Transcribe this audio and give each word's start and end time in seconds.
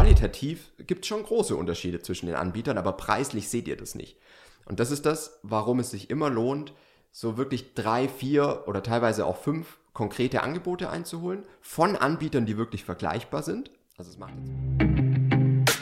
qualitativ 0.00 0.72
gibt 0.86 1.04
es 1.04 1.08
schon 1.08 1.22
große 1.22 1.54
Unterschiede 1.54 2.00
zwischen 2.00 2.26
den 2.26 2.34
Anbietern, 2.34 2.78
aber 2.78 2.92
preislich 2.92 3.50
seht 3.50 3.68
ihr 3.68 3.76
das 3.76 3.94
nicht. 3.94 4.16
Und 4.64 4.80
das 4.80 4.90
ist 4.90 5.04
das, 5.04 5.38
warum 5.42 5.78
es 5.78 5.90
sich 5.90 6.08
immer 6.08 6.30
lohnt, 6.30 6.72
so 7.12 7.36
wirklich 7.36 7.74
drei, 7.74 8.08
vier 8.08 8.64
oder 8.66 8.82
teilweise 8.82 9.26
auch 9.26 9.36
fünf 9.36 9.78
konkrete 9.92 10.42
Angebote 10.42 10.88
einzuholen 10.88 11.44
von 11.60 11.96
Anbietern, 11.96 12.46
die 12.46 12.56
wirklich 12.56 12.84
vergleichbar 12.84 13.42
sind. 13.42 13.70
Also 13.98 14.10
es 14.10 14.18
macht 14.18 14.32
jetzt. 14.38 15.76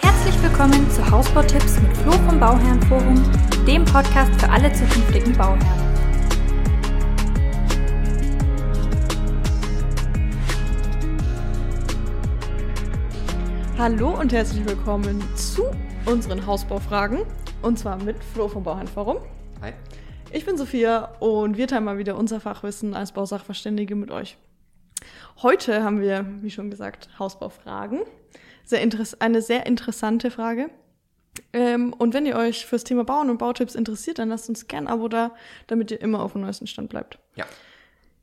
Herzlich 0.00 0.42
willkommen 0.42 0.88
zu 0.92 1.10
Hausbautipps 1.10 1.80
mit 1.80 1.96
Flo 1.96 2.12
vom 2.12 2.38
Bauherrenforum, 2.38 3.20
dem 3.66 3.84
Podcast 3.84 4.32
für 4.40 4.48
alle 4.48 4.72
zukünftigen 4.72 5.36
Bauherren. 5.36 5.85
Hallo 13.78 14.18
und 14.18 14.32
herzlich 14.32 14.64
willkommen 14.64 15.22
zu 15.36 15.64
unseren 16.06 16.46
Hausbaufragen. 16.46 17.26
Und 17.60 17.78
zwar 17.78 18.02
mit 18.02 18.16
Flo 18.24 18.48
vom 18.48 18.62
Bauherrenforum. 18.62 19.18
Hi. 19.60 19.74
Ich 20.32 20.46
bin 20.46 20.56
Sophia 20.56 21.14
und 21.20 21.58
wir 21.58 21.68
teilen 21.68 21.84
mal 21.84 21.98
wieder 21.98 22.16
unser 22.16 22.40
Fachwissen 22.40 22.94
als 22.94 23.12
Bausachverständige 23.12 23.94
mit 23.94 24.10
euch. 24.10 24.38
Heute 25.42 25.84
haben 25.84 26.00
wir, 26.00 26.24
wie 26.40 26.50
schon 26.50 26.70
gesagt, 26.70 27.10
Hausbaufragen. 27.18 28.00
Sehr 28.64 28.80
eine 29.18 29.42
sehr 29.42 29.66
interessante 29.66 30.30
Frage. 30.30 30.70
Ähm, 31.52 31.92
und 31.92 32.14
wenn 32.14 32.24
ihr 32.24 32.36
euch 32.36 32.64
fürs 32.64 32.82
Thema 32.82 33.04
Bauen 33.04 33.28
und 33.28 33.36
Bautipps 33.36 33.74
interessiert, 33.74 34.18
dann 34.18 34.30
lasst 34.30 34.48
uns 34.48 34.68
gerne 34.68 34.88
ein 34.88 34.92
Abo 34.94 35.08
da, 35.08 35.32
damit 35.66 35.90
ihr 35.90 36.00
immer 36.00 36.20
auf 36.20 36.32
dem 36.32 36.40
neuesten 36.40 36.66
Stand 36.66 36.88
bleibt. 36.88 37.18
Ja. 37.34 37.44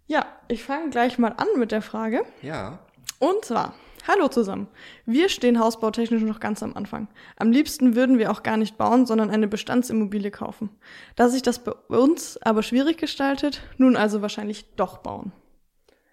Ja, 0.07 0.25
ich 0.47 0.63
fange 0.63 0.89
gleich 0.89 1.19
mal 1.19 1.35
an 1.37 1.47
mit 1.57 1.71
der 1.71 1.83
Frage. 1.83 2.25
Ja. 2.41 2.79
Und 3.19 3.45
zwar, 3.45 3.75
Hallo 4.05 4.27
zusammen. 4.27 4.67
Wir 5.05 5.29
stehen 5.29 5.59
hausbautechnisch 5.59 6.23
noch 6.23 6.41
ganz 6.41 6.61
am 6.61 6.75
Anfang. 6.75 7.07
Am 7.37 7.51
liebsten 7.51 7.95
würden 7.95 8.17
wir 8.17 8.31
auch 8.31 8.43
gar 8.43 8.57
nicht 8.57 8.77
bauen, 8.77 9.05
sondern 9.05 9.29
eine 9.29 9.47
Bestandsimmobilie 9.47 10.29
kaufen. 10.29 10.69
Da 11.15 11.29
sich 11.29 11.41
das 11.41 11.59
bei 11.59 11.71
uns 11.87 12.37
aber 12.41 12.63
schwierig 12.63 12.97
gestaltet, 12.97 13.61
nun 13.77 13.95
also 13.95 14.21
wahrscheinlich 14.21 14.75
doch 14.75 14.97
bauen. 14.97 15.31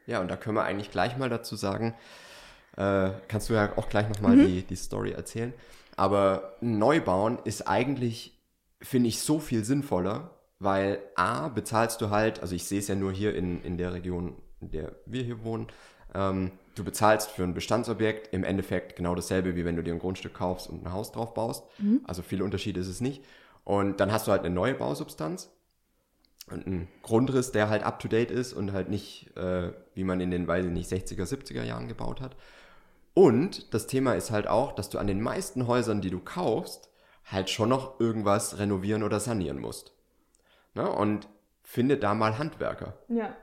Ja, 0.06 0.20
und 0.20 0.28
da 0.28 0.36
können 0.36 0.56
wir 0.56 0.62
eigentlich 0.62 0.92
gleich 0.92 1.16
mal 1.18 1.28
dazu 1.28 1.56
sagen, 1.56 1.94
äh, 2.76 3.10
kannst 3.26 3.50
du 3.50 3.54
ja 3.54 3.76
auch 3.76 3.88
gleich 3.88 4.08
nochmal 4.08 4.36
mhm. 4.36 4.46
die, 4.46 4.62
die 4.62 4.76
Story 4.76 5.10
erzählen. 5.10 5.52
Aber 5.96 6.54
Neubauen 6.60 7.40
ist 7.42 7.66
eigentlich, 7.66 8.40
finde 8.80 9.08
ich, 9.08 9.18
so 9.18 9.40
viel 9.40 9.64
sinnvoller, 9.64 10.30
weil 10.60 11.00
A, 11.16 11.48
bezahlst 11.48 12.00
du 12.00 12.10
halt, 12.10 12.40
also 12.40 12.54
ich 12.54 12.66
sehe 12.66 12.78
es 12.78 12.86
ja 12.86 12.94
nur 12.94 13.10
hier 13.10 13.34
in, 13.34 13.62
in 13.64 13.78
der 13.78 13.92
Region, 13.94 14.36
in 14.60 14.70
der 14.70 14.92
wir 15.06 15.24
hier 15.24 15.42
wohnen, 15.42 15.66
ähm, 16.14 16.52
du 16.74 16.84
bezahlst 16.84 17.30
für 17.30 17.42
ein 17.42 17.54
Bestandsobjekt 17.54 18.32
im 18.32 18.44
Endeffekt 18.44 18.96
genau 18.96 19.14
dasselbe, 19.14 19.56
wie 19.56 19.64
wenn 19.64 19.76
du 19.76 19.82
dir 19.82 19.92
ein 19.92 19.98
Grundstück 19.98 20.34
kaufst 20.34 20.68
und 20.68 20.84
ein 20.84 20.92
Haus 20.92 21.12
drauf 21.12 21.34
baust. 21.34 21.64
Mhm. 21.78 22.00
Also 22.04 22.22
viel 22.22 22.42
Unterschied 22.42 22.76
ist 22.76 22.88
es 22.88 23.00
nicht. 23.00 23.24
Und 23.64 24.00
dann 24.00 24.12
hast 24.12 24.26
du 24.26 24.32
halt 24.32 24.44
eine 24.44 24.54
neue 24.54 24.74
Bausubstanz 24.74 25.50
und 26.50 26.66
einen 26.66 26.88
Grundriss, 27.02 27.52
der 27.52 27.68
halt 27.68 27.82
up-to-date 27.82 28.30
ist 28.30 28.52
und 28.52 28.72
halt 28.72 28.88
nicht, 28.88 29.36
äh, 29.36 29.72
wie 29.94 30.04
man 30.04 30.20
in 30.20 30.30
den, 30.30 30.46
weiß 30.46 30.66
ich 30.66 30.72
nicht, 30.72 30.90
60er, 30.90 31.24
70er 31.24 31.62
Jahren 31.62 31.88
gebaut 31.88 32.20
hat. 32.20 32.36
Und 33.14 33.74
das 33.74 33.86
Thema 33.86 34.14
ist 34.14 34.30
halt 34.30 34.46
auch, 34.46 34.72
dass 34.72 34.88
du 34.88 34.98
an 34.98 35.06
den 35.06 35.20
meisten 35.20 35.66
Häusern, 35.66 36.00
die 36.00 36.10
du 36.10 36.20
kaufst, 36.20 36.90
halt 37.24 37.50
schon 37.50 37.68
noch 37.68 38.00
irgendwas 38.00 38.58
renovieren 38.58 39.02
oder 39.02 39.20
sanieren 39.20 39.58
musst. 39.58 39.92
Ne? 40.74 40.88
Und 40.90 41.28
finde 41.62 41.96
da 41.96 42.14
mal 42.14 42.38
Handwerker. 42.38 42.94
Ja. 43.08 43.36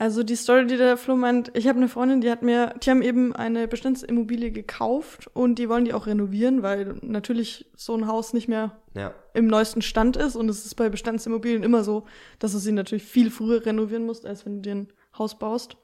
Also 0.00 0.22
die 0.22 0.34
Story, 0.34 0.66
die 0.66 0.78
der 0.78 0.96
Flo 0.96 1.14
meint, 1.14 1.54
ich 1.54 1.68
habe 1.68 1.76
eine 1.76 1.86
Freundin, 1.86 2.22
die 2.22 2.30
hat 2.30 2.40
mir, 2.40 2.72
die 2.82 2.88
haben 2.88 3.02
eben 3.02 3.36
eine 3.36 3.68
Bestandsimmobilie 3.68 4.50
gekauft 4.50 5.28
und 5.34 5.58
die 5.58 5.68
wollen 5.68 5.84
die 5.84 5.92
auch 5.92 6.06
renovieren, 6.06 6.62
weil 6.62 6.94
natürlich 7.02 7.66
so 7.76 7.94
ein 7.98 8.06
Haus 8.06 8.32
nicht 8.32 8.48
mehr 8.48 8.78
ja. 8.94 9.12
im 9.34 9.46
neuesten 9.46 9.82
Stand 9.82 10.16
ist 10.16 10.36
und 10.36 10.48
es 10.48 10.64
ist 10.64 10.74
bei 10.76 10.88
Bestandsimmobilien 10.88 11.62
immer 11.62 11.84
so, 11.84 12.06
dass 12.38 12.52
du 12.52 12.58
sie 12.58 12.72
natürlich 12.72 13.02
viel 13.02 13.30
früher 13.30 13.66
renovieren 13.66 14.06
musst, 14.06 14.24
als 14.24 14.46
wenn 14.46 14.54
du 14.54 14.60
dir 14.62 14.74
ein 14.74 14.88
Haus 15.18 15.38
baust. 15.38 15.76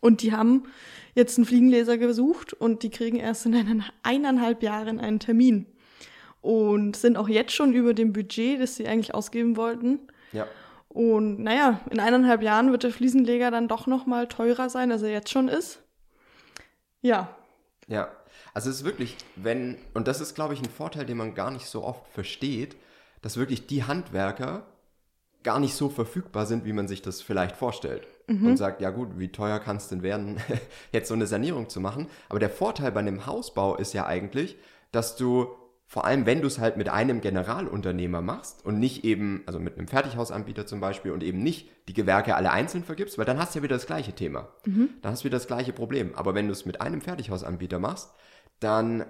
Und 0.00 0.22
die 0.22 0.32
haben 0.32 0.62
jetzt 1.16 1.36
einen 1.36 1.44
Fliegenleser 1.44 1.98
gesucht 1.98 2.52
und 2.52 2.84
die 2.84 2.90
kriegen 2.90 3.16
erst 3.16 3.44
in 3.44 3.56
einen, 3.56 3.84
eineinhalb 4.04 4.62
Jahren 4.62 5.00
einen 5.00 5.18
Termin 5.18 5.66
und 6.42 6.94
sind 6.94 7.16
auch 7.16 7.28
jetzt 7.28 7.54
schon 7.54 7.74
über 7.74 7.92
dem 7.92 8.12
Budget, 8.12 8.60
das 8.60 8.76
sie 8.76 8.86
eigentlich 8.86 9.16
ausgeben 9.16 9.56
wollten. 9.56 9.98
Ja. 10.32 10.46
Und 10.88 11.40
naja, 11.40 11.80
in 11.90 12.00
eineinhalb 12.00 12.42
Jahren 12.42 12.72
wird 12.72 12.82
der 12.82 12.90
Fliesenleger 12.90 13.50
dann 13.50 13.68
doch 13.68 13.86
noch 13.86 14.06
mal 14.06 14.26
teurer 14.26 14.70
sein, 14.70 14.90
als 14.90 15.02
er 15.02 15.10
jetzt 15.10 15.30
schon 15.30 15.48
ist. 15.48 15.80
Ja. 17.00 17.36
Ja, 17.86 18.10
also 18.54 18.70
es 18.70 18.76
ist 18.76 18.84
wirklich, 18.84 19.16
wenn, 19.36 19.76
und 19.94 20.08
das 20.08 20.20
ist, 20.20 20.34
glaube 20.34 20.54
ich, 20.54 20.60
ein 20.60 20.70
Vorteil, 20.70 21.06
den 21.06 21.16
man 21.16 21.34
gar 21.34 21.50
nicht 21.50 21.66
so 21.66 21.84
oft 21.84 22.06
versteht, 22.08 22.76
dass 23.22 23.36
wirklich 23.36 23.66
die 23.66 23.84
Handwerker 23.84 24.66
gar 25.42 25.60
nicht 25.60 25.74
so 25.74 25.88
verfügbar 25.88 26.46
sind, 26.46 26.64
wie 26.64 26.72
man 26.72 26.88
sich 26.88 27.02
das 27.02 27.22
vielleicht 27.22 27.56
vorstellt. 27.56 28.06
Mhm. 28.26 28.48
Und 28.48 28.56
sagt, 28.56 28.80
ja 28.80 28.90
gut, 28.90 29.18
wie 29.18 29.28
teuer 29.28 29.58
kann 29.60 29.76
es 29.76 29.88
denn 29.88 30.02
werden, 30.02 30.38
jetzt 30.92 31.08
so 31.08 31.14
eine 31.14 31.26
Sanierung 31.26 31.68
zu 31.68 31.80
machen? 31.80 32.08
Aber 32.28 32.38
der 32.38 32.50
Vorteil 32.50 32.92
bei 32.92 33.00
einem 33.00 33.26
Hausbau 33.26 33.76
ist 33.76 33.94
ja 33.94 34.06
eigentlich, 34.06 34.56
dass 34.92 35.16
du 35.16 35.48
vor 35.90 36.04
allem, 36.04 36.26
wenn 36.26 36.42
du 36.42 36.46
es 36.46 36.58
halt 36.58 36.76
mit 36.76 36.90
einem 36.90 37.22
Generalunternehmer 37.22 38.20
machst 38.20 38.62
und 38.62 38.78
nicht 38.78 39.04
eben, 39.04 39.42
also 39.46 39.58
mit 39.58 39.78
einem 39.78 39.88
Fertighausanbieter 39.88 40.66
zum 40.66 40.80
Beispiel 40.80 41.12
und 41.12 41.22
eben 41.22 41.42
nicht 41.42 41.70
die 41.88 41.94
Gewerke 41.94 42.36
alle 42.36 42.50
einzeln 42.50 42.84
vergibst, 42.84 43.16
weil 43.16 43.24
dann 43.24 43.38
hast 43.38 43.54
du 43.54 43.60
ja 43.60 43.62
wieder 43.62 43.76
das 43.76 43.86
gleiche 43.86 44.12
Thema. 44.12 44.48
Mhm. 44.66 44.90
Dann 45.00 45.12
hast 45.12 45.22
du 45.22 45.24
wieder 45.24 45.38
das 45.38 45.46
gleiche 45.46 45.72
Problem. 45.72 46.14
Aber 46.14 46.34
wenn 46.34 46.46
du 46.46 46.52
es 46.52 46.66
mit 46.66 46.82
einem 46.82 47.00
Fertighausanbieter 47.00 47.78
machst, 47.78 48.10
dann 48.60 49.06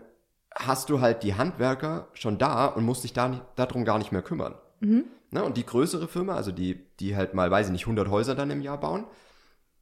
hast 0.54 0.88
du 0.88 1.00
halt 1.00 1.24
die 1.24 1.34
Handwerker 1.34 2.10
schon 2.12 2.38
da 2.38 2.66
und 2.66 2.84
musst 2.84 3.02
dich 3.02 3.12
da 3.12 3.28
nicht, 3.28 3.42
darum 3.56 3.84
gar 3.84 3.98
nicht 3.98 4.12
mehr 4.12 4.22
kümmern. 4.22 4.54
Mhm. 4.78 5.06
Ne? 5.32 5.42
Und 5.42 5.56
die 5.56 5.66
größere 5.66 6.06
Firma, 6.06 6.36
also 6.36 6.52
die, 6.52 6.86
die 7.00 7.16
halt 7.16 7.34
mal, 7.34 7.50
weiß 7.50 7.66
ich 7.66 7.72
nicht, 7.72 7.86
100 7.86 8.08
Häuser 8.08 8.36
dann 8.36 8.52
im 8.52 8.62
Jahr 8.62 8.78
bauen, 8.78 9.04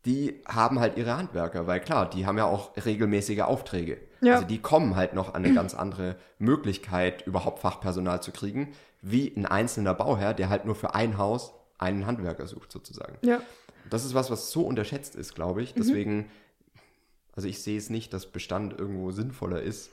die 0.07 0.41
haben 0.47 0.79
halt 0.79 0.97
ihre 0.97 1.17
Handwerker, 1.17 1.67
weil 1.67 1.81
klar, 1.81 2.09
die 2.09 2.27
haben 2.27 2.39
ja 2.39 2.47
auch 2.47 2.71
regelmäßige 2.77 3.41
Aufträge. 3.41 3.99
Ja. 4.21 4.35
Also 4.35 4.47
die 4.47 4.59
kommen 4.59 4.95
halt 4.95 5.15
noch 5.15 5.35
an 5.35 5.45
eine 5.45 5.53
ganz 5.53 5.75
andere 5.75 6.17
Möglichkeit, 6.39 7.27
überhaupt 7.27 7.59
Fachpersonal 7.59 8.23
zu 8.23 8.31
kriegen, 8.31 8.73
wie 9.03 9.33
ein 9.37 9.47
einzelner 9.47 9.95
Bauherr, 9.95 10.33
der 10.33 10.49
halt 10.49 10.65
nur 10.65 10.77
für 10.77 10.95
ein 10.95 11.19
Haus 11.19 11.53
einen 11.79 12.07
Handwerker 12.07 12.47
sucht, 12.47 12.71
sozusagen. 12.71 13.19
Ja. 13.23 13.43
Das 13.91 14.05
ist 14.05 14.15
was, 14.15 14.31
was 14.31 14.51
so 14.51 14.63
unterschätzt 14.63 15.17
ist, 15.17 15.35
glaube 15.35 15.63
ich. 15.63 15.75
Mhm. 15.75 15.81
Deswegen, 15.81 16.31
also 17.35 17.49
ich 17.49 17.63
sehe 17.63 17.77
es 17.77 17.91
nicht, 17.91 18.13
dass 18.13 18.27
Bestand 18.27 18.79
irgendwo 18.79 19.11
sinnvoller 19.11 19.61
ist 19.61 19.91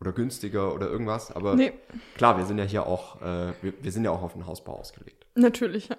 oder 0.00 0.12
günstiger 0.12 0.74
oder 0.74 0.88
irgendwas, 0.88 1.30
aber 1.30 1.54
nee. 1.54 1.72
klar, 2.16 2.36
wir 2.36 2.44
sind 2.46 2.58
ja 2.58 2.64
hier 2.64 2.86
auch, 2.86 3.22
äh, 3.22 3.52
wir, 3.62 3.72
wir 3.80 3.92
sind 3.92 4.04
ja 4.04 4.10
auch 4.10 4.22
auf 4.22 4.32
den 4.32 4.46
Hausbau 4.46 4.74
ausgelegt. 4.74 5.24
Natürlich, 5.36 5.88
ja. 5.88 5.96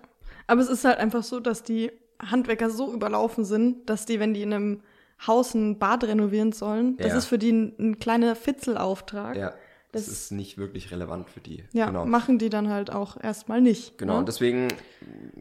Aber 0.48 0.60
es 0.60 0.68
ist 0.68 0.84
halt 0.84 0.98
einfach 0.98 1.24
so, 1.24 1.40
dass 1.40 1.64
die 1.64 1.92
Handwerker 2.20 2.70
so 2.70 2.94
überlaufen 2.94 3.46
sind, 3.46 3.90
dass 3.90 4.06
die, 4.06 4.20
wenn 4.20 4.34
die 4.34 4.42
in 4.42 4.54
einem 4.54 4.82
Haus 5.26 5.54
ein 5.54 5.80
Bad 5.80 6.04
renovieren 6.04 6.52
sollen, 6.52 6.98
das 6.98 7.14
ist 7.14 7.26
für 7.26 7.38
die 7.38 7.52
ein, 7.52 7.74
ein 7.80 8.00
kleiner 8.00 8.36
Fitzelauftrag. 8.36 9.36
Ja. 9.36 9.54
Das, 9.92 10.06
das, 10.06 10.14
ist 10.14 10.32
nicht 10.32 10.58
wirklich 10.58 10.90
relevant 10.92 11.30
für 11.30 11.40
die. 11.40 11.64
Ja, 11.72 11.86
genau. 11.86 12.06
machen 12.06 12.40
die 12.40 12.50
dann 12.50 12.68
halt 12.68 12.92
auch 12.92 13.16
erstmal 13.22 13.62
nicht. 13.62 14.00
Genau, 14.00 14.14
ne? 14.14 14.20
und 14.20 14.28
deswegen 14.28 14.70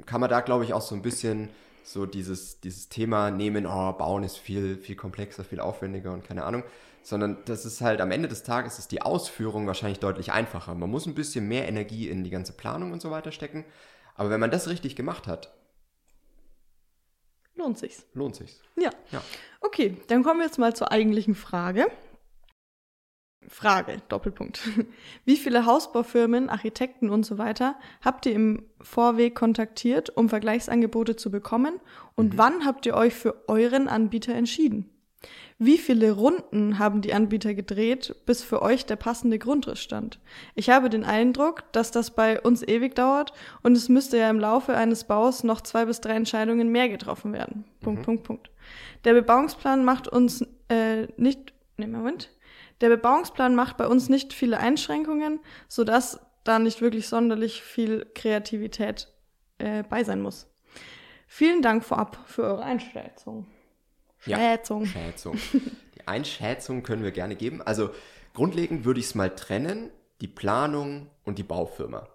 kann 0.05 0.21
man 0.21 0.29
da, 0.29 0.43
glaube 0.43 0.65
ich, 0.65 0.75
auch 0.75 0.83
so 0.83 0.95
ein 0.95 1.01
bisschen 1.01 1.49
so 1.85 2.05
dieses, 2.05 2.61
dieses 2.61 2.91
Thema 2.91 3.31
nehmen, 3.31 3.67
oh, 3.67 3.93
bauen 3.93 4.25
ist 4.25 4.37
viel, 4.37 4.77
viel 4.77 4.95
komplexer, 4.95 5.43
viel 5.43 5.59
aufwendiger 5.59 6.13
und 6.13 6.25
keine 6.25 6.45
Ahnung. 6.45 6.65
Sondern 7.03 7.39
das 7.47 7.65
ist 7.65 7.81
halt 7.81 8.01
am 8.01 8.13
Ende 8.13 8.29
des 8.29 8.45
Tages 8.45 8.79
ist 8.79 8.93
die 8.93 9.03
Ausführung 9.03 9.67
wahrscheinlich 9.67 9.99
deutlich 9.99 10.33
einfacher. 10.33 10.75
Man 10.75 10.91
muss 10.91 11.07
ein 11.07 11.15
bisschen 11.15 11.49
mehr 11.49 11.67
Energie 11.67 12.09
in 12.09 12.23
die 12.23 12.31
ganze 12.31 12.53
Planung 12.53 12.93
und 12.93 13.03
so 13.03 13.11
weiter 13.11 13.33
stecken. 13.33 13.65
Aber 14.15 14.31
wenn 14.31 14.39
man 14.39 14.51
das 14.51 14.69
richtig 14.69 14.95
gemacht 14.95 15.27
hat, 15.27 15.51
lohnt 17.55 17.79
sich's. 17.79 18.07
Lohnt 18.15 18.37
sich's. 18.37 18.61
Ja. 18.77 18.91
ja. 19.11 19.23
Okay, 19.61 19.97
dann 20.09 20.23
kommen 20.23 20.41
wir 20.41 20.47
jetzt 20.47 20.59
mal 20.59 20.75
zur 20.75 20.93
eigentlichen 20.93 21.35
Frage. 21.35 21.87
Frage, 23.49 24.01
Doppelpunkt. 24.09 24.61
Wie 25.25 25.37
viele 25.37 25.67
Hausbaufirmen, 25.67 26.49
Architekten 26.49 27.11
und 27.11 27.27
so 27.27 27.39
weiter 27.39 27.77
habt 28.01 28.27
ihr 28.27 28.33
im 28.33 28.65
Vorweg 28.81 29.35
kontaktiert, 29.35 30.11
um 30.11 30.29
Vergleichsangebote 30.29 31.17
zu 31.17 31.31
bekommen? 31.31 31.81
Und 32.15 32.35
mhm. 32.35 32.39
wann 32.39 32.65
habt 32.65 32.87
ihr 32.87 32.95
euch 32.95 33.15
für 33.15 33.49
euren 33.49 33.89
Anbieter 33.89 34.35
entschieden? 34.35 34.91
Wie 35.59 35.79
viele 35.79 36.13
Runden 36.13 36.79
haben 36.79 37.03
die 37.03 37.15
Anbieter 37.15 37.55
gedreht, 37.55 38.17
bis 38.27 38.43
für 38.43 38.63
euch 38.63 38.85
der 38.85 38.97
passende 38.97 39.39
Grundriss 39.39 39.81
stand? 39.81 40.19
Ich 40.55 40.71
habe 40.71 40.91
den 40.91 41.05
Eindruck, 41.05 41.65
dass 41.73 41.91
das 41.91 42.11
bei 42.13 42.41
uns 42.41 42.63
ewig 42.67 42.97
dauert 42.97 43.33
und 43.63 43.77
es 43.77 43.89
müsste 43.89 44.19
ja 44.19 44.29
im 44.29 44.41
Laufe 44.41 44.77
eines 44.77 45.05
Baus 45.05 45.45
noch 45.45 45.61
zwei 45.61 45.85
bis 45.85 46.01
drei 46.01 46.15
Entscheidungen 46.15 46.69
mehr 46.69 46.89
getroffen 46.89 47.33
werden. 47.33 47.65
Punkt, 47.81 48.01
mhm. 48.01 48.05
Punkt, 48.05 48.25
Punkt. 48.25 48.51
Der 49.05 49.15
Bebauungsplan 49.15 49.85
macht 49.85 50.09
uns 50.09 50.45
äh, 50.69 51.07
nicht, 51.17 51.53
ne, 51.77 51.87
Moment. 51.87 52.31
Der 52.81 52.89
Bebauungsplan 52.89 53.55
macht 53.55 53.77
bei 53.77 53.87
uns 53.87 54.09
nicht 54.09 54.33
viele 54.33 54.59
Einschränkungen, 54.59 55.39
sodass 55.69 56.19
da 56.43 56.59
nicht 56.59 56.81
wirklich 56.81 57.07
sonderlich 57.07 57.63
viel 57.63 58.07
Kreativität 58.15 59.09
äh, 59.59 59.85
bei 59.85 60.03
sein 60.03 60.21
muss. 60.21 60.49
Vielen 61.29 61.63
Dank 61.63 61.85
vorab 61.85 62.19
für 62.27 62.43
eure 62.43 62.65
Einschätzung. 62.65 63.47
Schätzung. 64.25 64.85
Ja, 64.85 64.91
Schätzung. 64.91 65.39
Die 65.53 66.07
Einschätzung 66.07 66.83
können 66.83 67.03
wir 67.03 67.13
gerne 67.13 67.37
geben. 67.37 67.63
Also 67.63 67.91
grundlegend 68.35 68.85
würde 68.85 69.01
ich 69.01 69.07
es 69.07 69.15
mal 69.15 69.31
trennen, 69.35 69.91
die 70.21 70.29
Planung 70.29 71.09
und 71.25 71.39
die 71.39 71.43
Baufirma. 71.43 72.09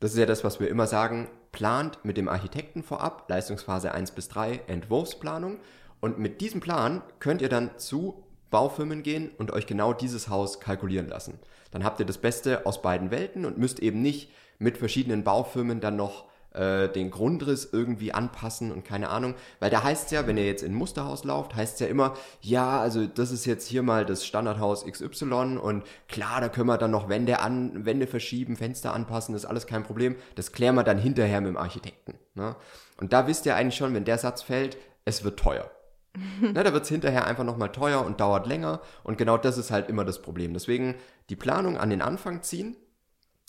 Das 0.00 0.12
ist 0.12 0.18
ja 0.18 0.26
das, 0.26 0.44
was 0.44 0.60
wir 0.60 0.68
immer 0.68 0.86
sagen, 0.86 1.28
plant 1.52 2.04
mit 2.04 2.16
dem 2.16 2.28
Architekten 2.28 2.82
vorab, 2.82 3.28
Leistungsphase 3.28 3.92
1 3.92 4.10
bis 4.10 4.28
3, 4.28 4.62
Entwurfsplanung. 4.66 5.60
Und 6.00 6.18
mit 6.18 6.40
diesem 6.40 6.60
Plan 6.60 7.02
könnt 7.20 7.40
ihr 7.40 7.48
dann 7.48 7.78
zu 7.78 8.24
Baufirmen 8.50 9.02
gehen 9.02 9.30
und 9.38 9.52
euch 9.52 9.66
genau 9.66 9.92
dieses 9.92 10.28
Haus 10.28 10.60
kalkulieren 10.60 11.08
lassen. 11.08 11.38
Dann 11.70 11.84
habt 11.84 12.00
ihr 12.00 12.06
das 12.06 12.18
Beste 12.18 12.66
aus 12.66 12.82
beiden 12.82 13.10
Welten 13.10 13.44
und 13.44 13.58
müsst 13.58 13.80
eben 13.80 14.02
nicht 14.02 14.30
mit 14.58 14.78
verschiedenen 14.78 15.24
Baufirmen 15.24 15.80
dann 15.80 15.96
noch 15.96 16.26
äh, 16.54 16.88
den 16.88 17.10
Grundriss 17.10 17.68
irgendwie 17.70 18.12
anpassen 18.12 18.72
und 18.72 18.84
keine 18.84 19.10
Ahnung. 19.10 19.34
Weil 19.60 19.70
da 19.70 19.82
heißt 19.82 20.06
es 20.06 20.10
ja, 20.10 20.26
wenn 20.26 20.36
ihr 20.36 20.46
jetzt 20.46 20.62
in 20.62 20.72
ein 20.72 20.76
Musterhaus 20.76 21.24
lauft, 21.24 21.54
heißt 21.54 21.74
es 21.74 21.80
ja 21.80 21.86
immer, 21.86 22.14
ja, 22.40 22.80
also 22.80 23.06
das 23.06 23.30
ist 23.30 23.44
jetzt 23.44 23.66
hier 23.66 23.82
mal 23.82 24.06
das 24.06 24.24
Standardhaus 24.24 24.84
XY 24.86 25.58
und 25.58 25.84
klar, 26.08 26.40
da 26.40 26.48
können 26.48 26.68
wir 26.68 26.78
dann 26.78 26.90
noch 26.90 27.08
Wände 27.08 27.40
an, 27.40 27.84
Wände 27.84 28.06
verschieben, 28.06 28.56
Fenster 28.56 28.94
anpassen, 28.94 29.34
das 29.34 29.44
ist 29.44 29.48
alles 29.48 29.66
kein 29.66 29.82
Problem. 29.82 30.16
Das 30.34 30.52
klären 30.52 30.74
wir 30.74 30.84
dann 30.84 30.98
hinterher 30.98 31.40
mit 31.40 31.48
dem 31.48 31.56
Architekten. 31.56 32.14
Ne? 32.34 32.56
Und 33.00 33.12
da 33.12 33.26
wisst 33.26 33.46
ihr 33.46 33.56
eigentlich 33.56 33.76
schon, 33.76 33.94
wenn 33.94 34.04
der 34.04 34.18
Satz 34.18 34.42
fällt, 34.42 34.76
es 35.04 35.24
wird 35.24 35.38
teuer. 35.38 35.70
ne, 36.40 36.62
da 36.62 36.72
wird 36.72 36.84
es 36.84 36.88
hinterher 36.88 37.26
einfach 37.26 37.44
nochmal 37.44 37.72
teuer 37.72 38.04
und 38.04 38.20
dauert 38.20 38.46
länger. 38.46 38.80
Und 39.02 39.18
genau 39.18 39.36
das 39.36 39.58
ist 39.58 39.70
halt 39.70 39.88
immer 39.88 40.04
das 40.04 40.22
Problem. 40.22 40.54
Deswegen 40.54 40.94
die 41.28 41.36
Planung 41.36 41.76
an 41.76 41.90
den 41.90 42.02
Anfang 42.02 42.42
ziehen 42.42 42.76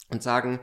und 0.09 0.23
sagen, 0.23 0.59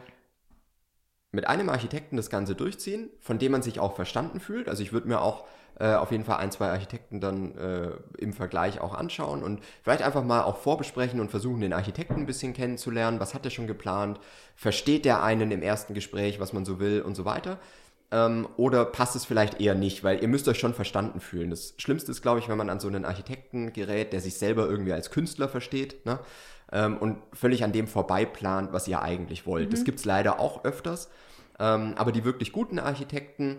mit 1.33 1.49
einem 1.49 1.71
Architekten 1.71 2.17
das 2.17 2.31
Ganze 2.31 2.55
durchziehen, 2.55 3.11
von 3.21 3.39
dem 3.39 3.53
man 3.53 3.63
sich 3.63 3.81
auch 3.81 3.97
verstanden 3.97 4.39
fühlt. 4.39 4.69
Also 4.69 4.83
ich 4.83 4.93
würde 4.93 5.09
mir 5.09 5.23
auch 5.23 5.45
äh, 5.81 5.95
auf 5.95 6.13
jeden 6.13 6.25
Fall 6.25 6.37
ein, 6.37 6.53
zwei 6.53 6.69
Architekten 6.69 7.21
dann 7.21 7.57
äh, 7.57 7.91
im 8.19 8.35
Vergleich 8.35 8.81
auch 8.81 8.95
anschauen 8.95 9.43
und 9.43 9.61
vielleicht 9.83 10.03
einfach 10.03 10.23
mal 10.23 10.43
auch 10.43 10.59
vorbesprechen 10.59 11.21
und 11.21 11.31
versuchen, 11.31 11.63
den 11.63 11.73
Architekten 11.73 12.17
ein 12.17 12.27
bisschen 12.27 12.53
kennenzulernen. 12.53 13.19
Was 13.19 13.33
hat 13.33 13.47
er 13.47 13.51
schon 13.51 13.67
geplant? 13.67 14.21
Versteht 14.55 15.07
der 15.07 15.23
einen 15.23 15.51
im 15.51 15.63
ersten 15.63 15.95
Gespräch, 15.95 16.39
was 16.39 16.53
man 16.53 16.67
so 16.67 16.79
will 16.79 17.01
und 17.01 17.15
so 17.15 17.25
weiter? 17.25 17.59
Ähm, 18.11 18.47
oder 18.59 18.85
passt 18.85 19.17
es 19.17 19.25
vielleicht 19.25 19.59
eher 19.59 19.75
nicht, 19.75 20.05
weil 20.05 20.21
ihr 20.21 20.29
müsst 20.29 20.47
euch 20.47 20.59
schon 20.59 20.75
verstanden 20.75 21.21
fühlen. 21.21 21.49
Das 21.49 21.73
Schlimmste 21.79 22.13
ist, 22.13 22.21
glaube 22.21 22.41
ich, 22.41 22.49
wenn 22.51 22.59
man 22.59 22.69
an 22.69 22.79
so 22.79 22.89
einen 22.89 23.07
Architekten 23.07 23.73
gerät, 23.73 24.13
der 24.13 24.21
sich 24.21 24.35
selber 24.35 24.69
irgendwie 24.69 24.93
als 24.93 25.11
Künstler 25.11 25.49
versteht. 25.49 26.05
Ne? 26.05 26.19
Ähm, 26.73 26.97
und 26.97 27.19
völlig 27.33 27.65
an 27.65 27.73
dem 27.73 27.87
vorbeiplant, 27.87 28.73
was 28.73 28.89
ihr 28.89 29.03
eigentlich 29.03 29.47
wollt. 29.47 29.69
Mhm. 29.69 29.71
Das 29.71 29.85
gibt's 29.85 30.05
leider 30.05 30.41
auch 30.41 30.65
öfters. 30.65 31.11
Ähm, 31.59 31.95
aber 31.97 32.13
die 32.13 32.25
wirklich 32.25 32.53
guten 32.53 32.79
Architekten, 32.79 33.59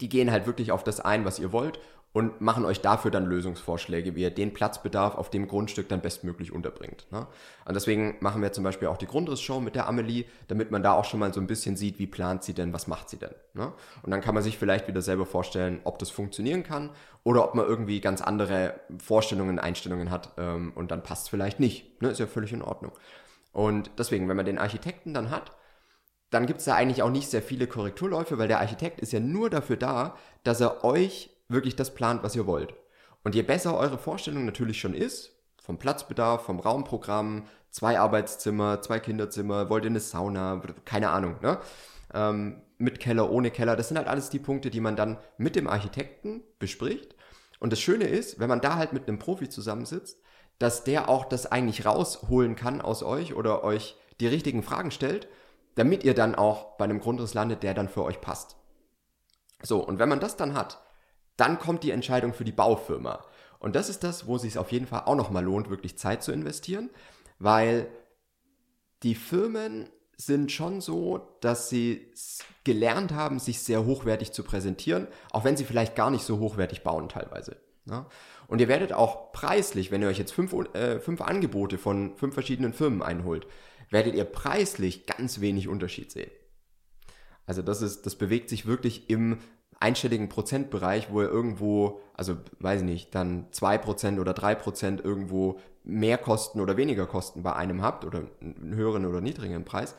die 0.00 0.08
gehen 0.08 0.30
halt 0.30 0.46
wirklich 0.46 0.70
auf 0.70 0.84
das 0.84 1.00
ein, 1.00 1.24
was 1.24 1.38
ihr 1.38 1.52
wollt 1.52 1.80
und 2.12 2.40
machen 2.40 2.64
euch 2.64 2.80
dafür 2.80 3.10
dann 3.10 3.26
Lösungsvorschläge, 3.26 4.14
wie 4.16 4.22
ihr 4.22 4.30
den 4.30 4.54
Platzbedarf 4.54 5.14
auf 5.14 5.30
dem 5.30 5.46
Grundstück 5.46 5.88
dann 5.88 6.00
bestmöglich 6.00 6.52
unterbringt. 6.52 7.06
Ne? 7.10 7.26
Und 7.64 7.74
deswegen 7.74 8.16
machen 8.20 8.40
wir 8.40 8.52
zum 8.52 8.64
Beispiel 8.64 8.88
auch 8.88 8.96
die 8.96 9.06
Grundrissshow 9.06 9.60
mit 9.60 9.74
der 9.74 9.86
Amelie, 9.86 10.24
damit 10.48 10.70
man 10.70 10.82
da 10.82 10.94
auch 10.94 11.04
schon 11.04 11.20
mal 11.20 11.32
so 11.34 11.40
ein 11.40 11.46
bisschen 11.46 11.76
sieht, 11.76 11.98
wie 11.98 12.06
plant 12.06 12.42
sie 12.42 12.54
denn, 12.54 12.72
was 12.72 12.86
macht 12.86 13.10
sie 13.10 13.18
denn. 13.18 13.34
Ne? 13.52 13.72
Und 14.02 14.10
dann 14.10 14.22
kann 14.22 14.34
man 14.34 14.42
sich 14.42 14.56
vielleicht 14.56 14.88
wieder 14.88 15.02
selber 15.02 15.26
vorstellen, 15.26 15.80
ob 15.84 15.98
das 15.98 16.10
funktionieren 16.10 16.62
kann 16.62 16.90
oder 17.24 17.44
ob 17.44 17.54
man 17.54 17.66
irgendwie 17.66 18.00
ganz 18.00 18.22
andere 18.22 18.80
Vorstellungen, 18.98 19.58
Einstellungen 19.58 20.10
hat 20.10 20.32
ähm, 20.38 20.72
und 20.74 20.90
dann 20.90 21.02
passt 21.02 21.24
es 21.24 21.28
vielleicht 21.28 21.60
nicht. 21.60 22.00
Ne? 22.00 22.08
Ist 22.08 22.20
ja 22.20 22.26
völlig 22.26 22.52
in 22.52 22.62
Ordnung. 22.62 22.92
Und 23.52 23.90
deswegen, 23.98 24.28
wenn 24.28 24.36
man 24.36 24.46
den 24.46 24.58
Architekten 24.58 25.12
dann 25.12 25.30
hat, 25.30 25.52
dann 26.30 26.46
gibt 26.46 26.60
es 26.60 26.66
da 26.66 26.74
eigentlich 26.74 27.02
auch 27.02 27.10
nicht 27.10 27.28
sehr 27.28 27.42
viele 27.42 27.66
Korrekturläufe, 27.66 28.38
weil 28.38 28.48
der 28.48 28.60
Architekt 28.60 29.00
ist 29.00 29.12
ja 29.12 29.20
nur 29.20 29.50
dafür 29.50 29.76
da, 29.76 30.16
dass 30.42 30.60
er 30.60 30.84
euch 30.84 31.30
wirklich 31.48 31.76
das 31.76 31.94
plant, 31.94 32.22
was 32.22 32.36
ihr 32.36 32.46
wollt. 32.46 32.74
Und 33.24 33.34
je 33.34 33.42
besser 33.42 33.76
eure 33.76 33.98
Vorstellung 33.98 34.44
natürlich 34.44 34.80
schon 34.80 34.94
ist, 34.94 35.36
vom 35.62 35.78
Platzbedarf, 35.78 36.44
vom 36.44 36.60
Raumprogramm, 36.60 37.46
zwei 37.70 37.98
Arbeitszimmer, 37.98 38.80
zwei 38.80 39.00
Kinderzimmer, 39.00 39.68
wollt 39.68 39.84
ihr 39.84 39.90
eine 39.90 40.00
Sauna, 40.00 40.62
keine 40.84 41.10
Ahnung, 41.10 41.36
ne? 41.42 41.58
Ähm, 42.14 42.62
mit 42.78 43.00
Keller, 43.00 43.30
ohne 43.30 43.50
Keller, 43.50 43.76
das 43.76 43.88
sind 43.88 43.98
halt 43.98 44.08
alles 44.08 44.30
die 44.30 44.38
Punkte, 44.38 44.70
die 44.70 44.80
man 44.80 44.96
dann 44.96 45.18
mit 45.36 45.56
dem 45.56 45.66
Architekten 45.66 46.42
bespricht. 46.58 47.16
Und 47.60 47.72
das 47.72 47.80
Schöne 47.80 48.04
ist, 48.04 48.38
wenn 48.38 48.48
man 48.48 48.60
da 48.60 48.76
halt 48.76 48.92
mit 48.92 49.08
einem 49.08 49.18
Profi 49.18 49.48
zusammensitzt, 49.48 50.22
dass 50.58 50.84
der 50.84 51.08
auch 51.08 51.24
das 51.24 51.46
eigentlich 51.46 51.84
rausholen 51.84 52.56
kann 52.56 52.80
aus 52.80 53.02
euch 53.02 53.34
oder 53.34 53.64
euch 53.64 53.96
die 54.20 54.26
richtigen 54.26 54.62
Fragen 54.62 54.90
stellt, 54.90 55.28
damit 55.74 56.02
ihr 56.04 56.14
dann 56.14 56.34
auch 56.34 56.76
bei 56.76 56.84
einem 56.84 57.00
Grundriss 57.00 57.34
landet, 57.34 57.62
der 57.62 57.74
dann 57.74 57.88
für 57.88 58.04
euch 58.04 58.20
passt. 58.20 58.56
So, 59.62 59.84
und 59.84 59.98
wenn 59.98 60.08
man 60.08 60.20
das 60.20 60.36
dann 60.36 60.54
hat, 60.54 60.80
dann 61.38 61.58
kommt 61.58 61.82
die 61.84 61.92
Entscheidung 61.92 62.34
für 62.34 62.44
die 62.44 62.52
Baufirma. 62.52 63.24
Und 63.58 63.74
das 63.74 63.88
ist 63.88 64.04
das, 64.04 64.26
wo 64.26 64.36
es 64.36 64.42
sich 64.42 64.58
auf 64.58 64.70
jeden 64.70 64.86
Fall 64.86 65.04
auch 65.06 65.16
nochmal 65.16 65.44
lohnt, 65.44 65.70
wirklich 65.70 65.96
Zeit 65.96 66.22
zu 66.22 66.32
investieren, 66.32 66.90
weil 67.38 67.88
die 69.02 69.14
Firmen 69.14 69.88
sind 70.16 70.50
schon 70.50 70.80
so, 70.80 71.38
dass 71.40 71.70
sie 71.70 72.12
gelernt 72.64 73.12
haben, 73.12 73.38
sich 73.38 73.60
sehr 73.62 73.84
hochwertig 73.84 74.32
zu 74.32 74.42
präsentieren, 74.42 75.06
auch 75.30 75.44
wenn 75.44 75.56
sie 75.56 75.64
vielleicht 75.64 75.94
gar 75.94 76.10
nicht 76.10 76.24
so 76.24 76.40
hochwertig 76.40 76.82
bauen 76.82 77.08
teilweise. 77.08 77.56
Ja? 77.86 78.06
Und 78.48 78.60
ihr 78.60 78.68
werdet 78.68 78.92
auch 78.92 79.30
preislich, 79.32 79.92
wenn 79.92 80.02
ihr 80.02 80.08
euch 80.08 80.18
jetzt 80.18 80.32
fünf, 80.32 80.52
äh, 80.74 80.98
fünf 80.98 81.20
Angebote 81.20 81.78
von 81.78 82.16
fünf 82.16 82.34
verschiedenen 82.34 82.72
Firmen 82.72 83.02
einholt, 83.02 83.46
werdet 83.90 84.14
ihr 84.14 84.24
preislich 84.24 85.06
ganz 85.06 85.40
wenig 85.40 85.68
Unterschied 85.68 86.10
sehen. 86.10 86.30
Also 87.46 87.62
das 87.62 87.80
ist, 87.80 88.04
das 88.04 88.16
bewegt 88.16 88.50
sich 88.50 88.66
wirklich 88.66 89.08
im 89.08 89.38
einstelligen 89.80 90.28
Prozentbereich, 90.28 91.10
wo 91.10 91.22
ihr 91.22 91.28
irgendwo, 91.28 92.00
also 92.14 92.36
weiß 92.58 92.80
ich 92.80 92.86
nicht, 92.86 93.14
dann 93.14 93.46
zwei 93.52 93.78
Prozent 93.78 94.18
oder 94.18 94.34
drei 94.34 94.54
Prozent 94.54 95.04
irgendwo 95.04 95.60
mehr 95.84 96.18
Kosten 96.18 96.60
oder 96.60 96.76
weniger 96.76 97.06
Kosten 97.06 97.42
bei 97.42 97.54
einem 97.54 97.82
habt 97.82 98.04
oder 98.04 98.22
einen 98.40 98.74
höheren 98.74 99.06
oder 99.06 99.20
niedrigeren 99.20 99.64
Preis, 99.64 99.94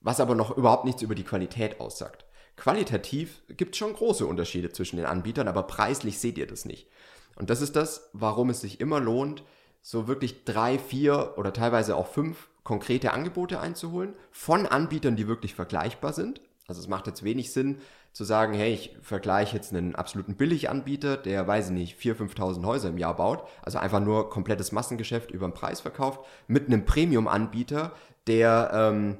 was 0.00 0.20
aber 0.20 0.34
noch 0.34 0.56
überhaupt 0.56 0.84
nichts 0.84 1.02
über 1.02 1.14
die 1.14 1.24
Qualität 1.24 1.80
aussagt. 1.80 2.24
Qualitativ 2.56 3.42
gibt 3.48 3.74
es 3.74 3.78
schon 3.78 3.92
große 3.92 4.26
Unterschiede 4.26 4.72
zwischen 4.72 4.96
den 4.96 5.06
Anbietern, 5.06 5.48
aber 5.48 5.64
preislich 5.64 6.18
seht 6.18 6.38
ihr 6.38 6.46
das 6.46 6.64
nicht. 6.64 6.88
Und 7.36 7.50
das 7.50 7.60
ist 7.60 7.76
das, 7.76 8.10
warum 8.12 8.50
es 8.50 8.60
sich 8.60 8.80
immer 8.80 9.00
lohnt, 9.00 9.44
so 9.80 10.08
wirklich 10.08 10.44
drei, 10.44 10.78
vier 10.78 11.34
oder 11.36 11.52
teilweise 11.52 11.94
auch 11.94 12.08
fünf 12.08 12.48
konkrete 12.64 13.12
Angebote 13.12 13.60
einzuholen 13.60 14.14
von 14.32 14.66
Anbietern, 14.66 15.16
die 15.16 15.28
wirklich 15.28 15.54
vergleichbar 15.54 16.12
sind. 16.12 16.40
Also 16.66 16.80
es 16.80 16.88
macht 16.88 17.06
jetzt 17.06 17.22
wenig 17.22 17.52
Sinn, 17.52 17.78
zu 18.18 18.24
sagen, 18.24 18.52
hey, 18.52 18.72
ich 18.72 18.96
vergleiche 19.00 19.54
jetzt 19.54 19.72
einen 19.72 19.94
absoluten 19.94 20.34
Billiganbieter, 20.34 21.16
der, 21.16 21.46
weiß 21.46 21.66
ich 21.66 21.72
nicht, 21.72 22.00
4.000, 22.00 22.34
5.000 22.34 22.66
Häuser 22.66 22.88
im 22.88 22.98
Jahr 22.98 23.14
baut, 23.14 23.44
also 23.62 23.78
einfach 23.78 24.00
nur 24.00 24.28
komplettes 24.28 24.72
Massengeschäft 24.72 25.30
über 25.30 25.46
den 25.46 25.54
Preis 25.54 25.80
verkauft, 25.80 26.26
mit 26.48 26.66
einem 26.66 26.84
Premium-Anbieter, 26.84 27.92
der, 28.26 28.70
ähm, 28.74 29.18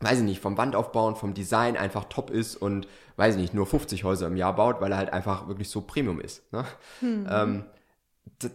weiß 0.00 0.18
ich 0.18 0.24
nicht, 0.24 0.40
vom 0.40 0.58
Wandaufbauen, 0.58 1.14
vom 1.14 1.32
Design 1.32 1.76
einfach 1.76 2.06
top 2.06 2.30
ist 2.30 2.56
und, 2.56 2.88
weiß 3.14 3.36
ich 3.36 3.40
nicht, 3.40 3.54
nur 3.54 3.66
50 3.66 4.02
Häuser 4.02 4.26
im 4.26 4.36
Jahr 4.36 4.56
baut, 4.56 4.80
weil 4.80 4.90
er 4.90 4.98
halt 4.98 5.12
einfach 5.12 5.46
wirklich 5.46 5.70
so 5.70 5.82
Premium 5.82 6.20
ist. 6.20 6.52
Ne? 6.52 6.64
Mhm. 7.02 7.28
Ähm, 7.30 7.64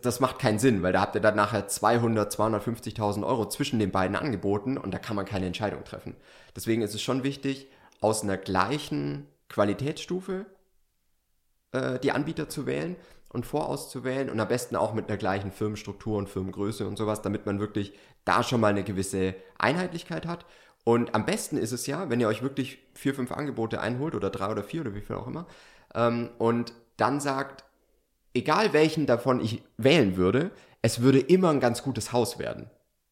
das 0.01 0.19
macht 0.19 0.39
keinen 0.39 0.59
Sinn, 0.59 0.83
weil 0.83 0.91
da 0.91 0.99
habt 0.99 1.15
ihr 1.15 1.21
dann 1.21 1.37
nachher 1.37 1.69
200, 1.69 2.33
250.000 2.33 3.25
Euro 3.25 3.47
zwischen 3.47 3.79
den 3.79 3.91
beiden 3.91 4.17
Angeboten 4.17 4.77
und 4.77 4.93
da 4.93 4.99
kann 4.99 5.15
man 5.15 5.23
keine 5.23 5.45
Entscheidung 5.45 5.85
treffen. 5.85 6.17
Deswegen 6.53 6.81
ist 6.81 6.95
es 6.95 7.01
schon 7.01 7.23
wichtig, 7.23 7.69
aus 8.01 8.23
einer 8.23 8.35
gleichen 8.35 9.25
Qualitätsstufe 9.49 10.45
äh, 11.71 11.99
die 11.99 12.11
Anbieter 12.11 12.49
zu 12.49 12.65
wählen 12.65 12.95
und 13.29 13.45
vorauszuwählen 13.45 14.29
und 14.29 14.39
am 14.39 14.47
besten 14.47 14.75
auch 14.75 14.93
mit 14.93 15.07
einer 15.07 15.17
gleichen 15.17 15.51
Firmenstruktur 15.51 16.17
und 16.17 16.29
Firmengröße 16.29 16.87
und 16.87 16.97
sowas, 16.97 17.21
damit 17.21 17.45
man 17.45 17.59
wirklich 17.59 17.93
da 18.25 18.41
schon 18.43 18.61
mal 18.61 18.69
eine 18.69 18.83
gewisse 18.83 19.35
Einheitlichkeit 19.57 20.25
hat. 20.25 20.45
Und 20.83 21.13
am 21.13 21.25
besten 21.25 21.57
ist 21.57 21.71
es 21.71 21.85
ja, 21.85 22.09
wenn 22.09 22.19
ihr 22.19 22.27
euch 22.27 22.41
wirklich 22.41 22.79
vier, 22.93 23.13
fünf 23.13 23.31
Angebote 23.31 23.81
einholt 23.81 24.15
oder 24.15 24.29
drei 24.29 24.49
oder 24.49 24.63
vier 24.63 24.81
oder 24.81 24.95
wie 24.95 25.01
viel 25.01 25.15
auch 25.15 25.27
immer 25.27 25.45
ähm, 25.93 26.29
und 26.39 26.73
dann 26.97 27.19
sagt, 27.19 27.63
egal 28.33 28.73
welchen 28.73 29.05
davon 29.05 29.39
ich 29.39 29.61
wählen 29.77 30.17
würde, 30.17 30.51
es 30.81 31.01
würde 31.01 31.19
immer 31.19 31.49
ein 31.49 31.59
ganz 31.59 31.83
gutes 31.83 32.11
Haus 32.11 32.39
werden. 32.39 32.69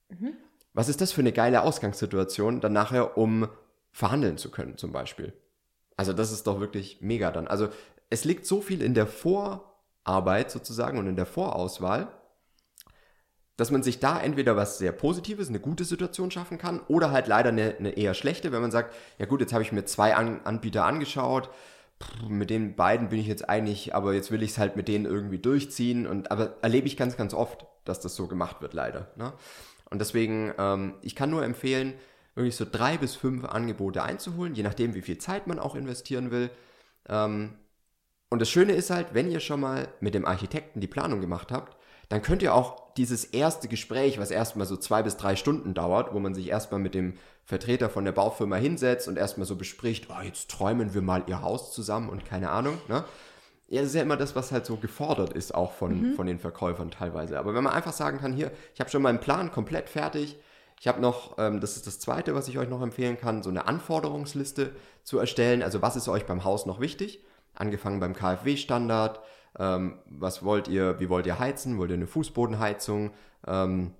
Mhm. 0.10 0.34
Was 0.74 0.90
ist 0.90 1.02
das 1.02 1.12
für 1.12 1.22
eine 1.22 1.34
geile 1.34 1.62
Ausgangssituation 1.62 2.62
dann 2.62 2.74
nachher, 2.74 3.18
um 3.18 3.48
verhandeln 3.92 4.38
zu 4.38 4.50
können 4.50 4.78
zum 4.78 4.92
Beispiel? 4.92 5.34
Also 5.98 6.14
das 6.14 6.32
ist 6.32 6.48
doch 6.48 6.60
wirklich 6.60 7.00
mega 7.02 7.32
dann. 7.32 7.48
Also 7.48 7.70
es 8.10 8.24
liegt 8.24 8.46
so 8.46 8.62
viel 8.62 8.82
in 8.82 8.94
der 8.94 9.08
Vorarbeit 9.08 10.52
sozusagen 10.52 10.98
und 10.98 11.08
in 11.08 11.16
der 11.16 11.26
Vorauswahl, 11.26 12.08
dass 13.58 13.72
man 13.72 13.82
sich 13.82 14.00
da 14.00 14.22
entweder 14.22 14.56
was 14.56 14.78
sehr 14.78 14.92
Positives, 14.92 15.50
eine 15.50 15.60
gute 15.60 15.84
Situation 15.84 16.30
schaffen 16.30 16.60
kann 16.60 16.80
oder 16.88 17.12
halt 17.12 17.28
leider 17.28 17.50
eine, 17.50 17.76
eine 17.78 17.90
eher 17.98 18.14
schlechte, 18.14 18.52
wenn 18.52 18.62
man 18.62 18.72
sagt, 18.72 18.96
ja 19.18 19.26
gut, 19.26 19.42
jetzt 19.42 19.52
habe 19.52 19.64
ich 19.64 19.72
mir 19.72 19.84
zwei 19.86 20.16
An 20.16 20.42
Anbieter 20.44 20.86
angeschaut, 20.86 21.50
mit 22.30 22.52
den 22.52 22.76
beiden 22.76 23.10
bin 23.10 23.20
ich 23.20 23.26
jetzt 23.26 23.50
einig, 23.50 23.96
aber 23.96 24.14
jetzt 24.14 24.30
will 24.30 24.44
ich 24.44 24.52
es 24.52 24.58
halt 24.60 24.76
mit 24.76 24.88
denen 24.88 25.06
irgendwie 25.06 25.40
durchziehen 25.40 26.06
und 26.06 26.30
aber 26.30 26.58
erlebe 26.62 26.86
ich 26.86 26.96
ganz, 26.96 27.18
ganz 27.18 27.34
oft, 27.34 27.66
dass 27.86 28.00
das 28.00 28.16
so 28.16 28.28
gemacht 28.28 28.62
wird, 28.62 28.74
leider. 28.74 29.08
Ne? 29.16 29.34
Und 29.90 30.00
deswegen, 30.00 30.54
ähm, 30.60 30.94
ich 31.02 31.16
kann 31.16 31.32
nur 31.32 31.44
empfehlen, 31.44 31.94
wirklich 32.38 32.56
so 32.56 32.66
drei 32.70 32.98
bis 32.98 33.16
fünf 33.16 33.44
Angebote 33.46 34.04
einzuholen, 34.04 34.56
je 34.56 34.64
nachdem, 34.64 34.94
wie 34.94 35.02
viel 35.02 35.18
Zeit 35.18 35.48
man 35.48 35.60
auch 35.60 35.76
investieren 35.76 36.32
will. 36.32 36.50
Ähm, 37.10 37.56
und 38.30 38.42
das 38.42 38.50
Schöne 38.50 38.74
ist 38.74 38.90
halt, 38.90 39.14
wenn 39.14 39.32
ihr 39.32 39.40
schon 39.40 39.60
mal 39.60 39.88
mit 40.00 40.14
dem 40.14 40.26
Architekten 40.26 40.80
die 40.80 40.88
Planung 40.88 41.22
gemacht 41.22 41.52
habt, 41.52 41.78
dann 42.10 42.22
könnt 42.22 42.42
ihr 42.42 42.54
auch 42.54 42.94
dieses 42.96 43.26
erste 43.26 43.68
Gespräch, 43.68 44.20
was 44.20 44.32
erstmal 44.32 44.66
so 44.66 44.78
zwei 44.78 45.04
bis 45.04 45.18
drei 45.18 45.36
Stunden 45.36 45.74
dauert, 45.74 46.14
wo 46.14 46.20
man 46.20 46.34
sich 46.34 46.50
erstmal 46.50 46.80
mit 46.80 46.94
dem 46.94 47.16
Vertreter 47.44 47.90
von 47.90 48.06
der 48.06 48.12
Baufirma 48.12 48.56
hinsetzt 48.56 49.08
und 49.08 49.18
erstmal 49.18 49.48
so 49.48 49.56
bespricht, 49.56 50.08
oh, 50.10 50.22
jetzt 50.22 50.50
träumen 50.50 50.94
wir 50.94 51.02
mal 51.02 51.24
ihr 51.28 51.42
Haus 51.42 51.74
zusammen 51.74 52.10
und 52.10 52.26
keine 52.26 52.50
Ahnung, 52.50 52.78
ne? 52.88 53.04
Ja, 53.70 53.82
das 53.82 53.90
ist 53.90 53.96
ja 53.96 54.02
immer 54.02 54.16
das, 54.16 54.34
was 54.34 54.54
halt 54.54 54.66
so 54.66 54.78
gefordert 54.78 55.34
ist, 55.34 55.54
auch 55.54 55.74
von, 55.74 56.12
mhm. 56.12 56.14
von 56.16 56.26
den 56.26 56.40
Verkäufern 56.40 56.90
teilweise. 56.90 57.38
Aber 57.38 57.54
wenn 57.54 57.66
man 57.66 57.74
einfach 57.74 57.92
sagen 57.92 58.18
kann, 58.18 58.32
hier, 58.32 58.52
ich 58.74 58.80
habe 58.80 58.90
schon 58.90 59.02
meinen 59.02 59.20
Plan 59.20 59.52
komplett 59.52 59.90
fertig, 59.90 60.38
ich 60.80 60.88
habe 60.88 61.02
noch, 61.02 61.38
ähm, 61.38 61.60
das 61.60 61.76
ist 61.76 61.88
das 61.88 62.00
Zweite, 62.00 62.36
was 62.36 62.48
ich 62.48 62.58
euch 62.58 62.70
noch 62.70 62.82
empfehlen 62.82 63.18
kann, 63.18 63.44
so 63.44 63.50
eine 63.50 63.68
Anforderungsliste 63.68 64.76
zu 65.04 65.18
erstellen. 65.18 65.64
Also 65.64 65.82
was 65.82 65.96
ist 65.96 66.08
euch 66.08 66.26
beim 66.26 66.44
Haus 66.44 66.66
noch 66.66 66.80
wichtig? 66.80 67.24
Angefangen 67.56 68.00
beim 68.00 68.14
KfW-Standard, 68.14 69.20
ähm, 69.58 70.00
was 70.06 70.44
wollt 70.44 70.68
ihr, 70.68 71.00
wie 71.00 71.10
wollt 71.10 71.26
ihr 71.26 71.40
heizen? 71.40 71.78
Wollt 71.78 71.90
ihr 71.90 71.96
eine 71.96 72.08
Fußbodenheizung? 72.08 73.12
Ähm, 73.48 73.94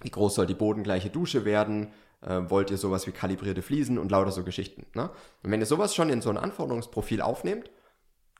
wie 0.00 0.10
groß 0.10 0.36
soll 0.36 0.46
die 0.46 0.54
bodengleiche 0.54 1.10
Dusche 1.10 1.44
werden? 1.44 1.92
Äh, 2.20 2.42
wollt 2.48 2.70
ihr 2.70 2.78
sowas 2.78 3.06
wie 3.06 3.12
kalibrierte 3.12 3.62
Fliesen 3.62 3.98
und 3.98 4.10
lauter 4.12 4.30
so 4.30 4.44
Geschichten? 4.44 4.86
Ne? 4.94 5.10
Und 5.42 5.50
wenn 5.50 5.60
ihr 5.60 5.66
sowas 5.66 5.94
schon 5.94 6.08
in 6.08 6.20
so 6.20 6.30
ein 6.30 6.38
Anforderungsprofil 6.38 7.20
aufnehmt, 7.20 7.70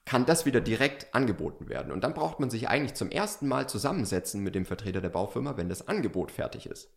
kann 0.04 0.26
das 0.26 0.46
wieder 0.46 0.60
direkt 0.60 1.14
angeboten 1.14 1.68
werden. 1.68 1.92
Und 1.92 2.02
dann 2.02 2.14
braucht 2.14 2.40
man 2.40 2.50
sich 2.50 2.68
eigentlich 2.68 2.94
zum 2.94 3.10
ersten 3.10 3.46
Mal 3.48 3.68
zusammensetzen 3.68 4.42
mit 4.42 4.54
dem 4.54 4.66
Vertreter 4.66 5.00
der 5.00 5.10
Baufirma, 5.10 5.56
wenn 5.56 5.68
das 5.68 5.86
Angebot 5.88 6.30
fertig 6.30 6.66
ist. 6.66 6.90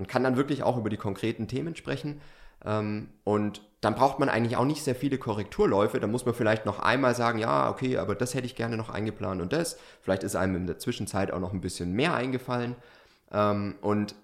Und 0.00 0.08
kann 0.08 0.24
dann 0.24 0.38
wirklich 0.38 0.62
auch 0.62 0.78
über 0.78 0.88
die 0.88 0.96
konkreten 0.96 1.46
Themen 1.46 1.76
sprechen. 1.76 2.22
Ähm, 2.64 3.10
und 3.22 3.60
dann 3.82 3.94
braucht 3.94 4.18
man 4.18 4.30
eigentlich 4.30 4.56
auch 4.56 4.64
nicht 4.64 4.82
sehr 4.82 4.94
viele 4.94 5.18
Korrekturläufe. 5.18 6.00
Da 6.00 6.06
muss 6.06 6.24
man 6.24 6.34
vielleicht 6.34 6.64
noch 6.64 6.78
einmal 6.78 7.14
sagen, 7.14 7.38
ja, 7.38 7.70
okay, 7.70 7.98
aber 7.98 8.14
das 8.14 8.34
hätte 8.34 8.46
ich 8.46 8.56
gerne 8.56 8.78
noch 8.78 8.88
eingeplant 8.88 9.42
und 9.42 9.52
das. 9.52 9.78
Vielleicht 10.00 10.22
ist 10.22 10.36
einem 10.36 10.56
in 10.56 10.66
der 10.66 10.78
Zwischenzeit 10.78 11.30
auch 11.30 11.38
noch 11.38 11.52
ein 11.52 11.60
bisschen 11.60 11.92
mehr 11.92 12.14
eingefallen. 12.14 12.76
Ähm, 13.30 13.74
und 13.82 14.14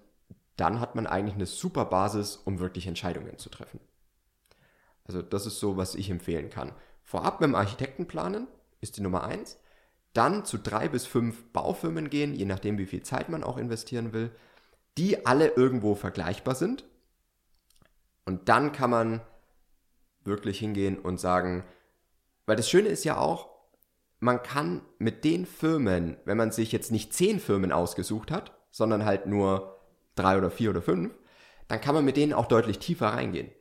dann 0.55 0.79
hat 0.79 0.95
man 0.95 1.05
eigentlich 1.05 1.35
eine 1.35 1.45
super 1.45 1.85
Basis, 1.85 2.37
um 2.43 2.57
wirklich 2.57 2.87
Entscheidungen 2.87 3.37
zu 3.37 3.49
treffen. 3.49 3.79
Also 5.05 5.21
das 5.21 5.45
ist 5.45 5.59
so, 5.59 5.77
was 5.77 5.93
ich 5.93 6.09
empfehlen 6.09 6.49
kann. 6.49 6.71
Vorab 7.03 7.39
mit 7.39 7.49
dem 7.49 7.55
Architekten 7.55 8.07
planen 8.07 8.47
ist 8.81 8.97
die 8.97 9.01
Nummer 9.01 9.23
eins. 9.23 9.59
Dann 10.13 10.43
zu 10.43 10.57
drei 10.57 10.89
bis 10.89 11.05
fünf 11.05 11.43
Baufirmen 11.53 12.09
gehen, 12.09 12.33
je 12.33 12.45
nachdem, 12.45 12.79
wie 12.79 12.87
viel 12.87 13.03
Zeit 13.03 13.29
man 13.29 13.43
auch 13.43 13.57
investieren 13.57 14.13
will, 14.13 14.31
die 14.97 15.25
alle 15.25 15.49
irgendwo 15.49 15.95
vergleichbar 15.95 16.55
sind. 16.55 16.85
Und 18.25 18.49
dann 18.49 18.71
kann 18.71 18.89
man 18.89 19.21
wirklich 20.23 20.59
hingehen 20.59 20.99
und 20.99 21.19
sagen, 21.19 21.63
weil 22.45 22.55
das 22.55 22.69
Schöne 22.69 22.89
ist 22.89 23.03
ja 23.03 23.17
auch, 23.17 23.49
man 24.19 24.41
kann 24.41 24.81
mit 24.97 25.23
den 25.23 25.45
Firmen, 25.45 26.17
wenn 26.25 26.37
man 26.37 26.51
sich 26.51 26.71
jetzt 26.71 26.91
nicht 26.91 27.13
zehn 27.13 27.39
Firmen 27.39 27.71
ausgesucht 27.71 28.31
hat, 28.31 28.57
sondern 28.71 29.05
halt 29.05 29.27
nur 29.27 29.79
drei 30.15 30.37
oder 30.37 30.49
vier 30.49 30.71
oder 30.71 30.81
fünf, 30.81 31.13
dann 31.67 31.81
kann 31.81 31.93
man 31.93 32.05
mit 32.05 32.17
denen 32.17 32.33
auch 32.33 32.47
deutlich 32.47 32.79
tiefer 32.79 33.07
reingehen. 33.07 33.51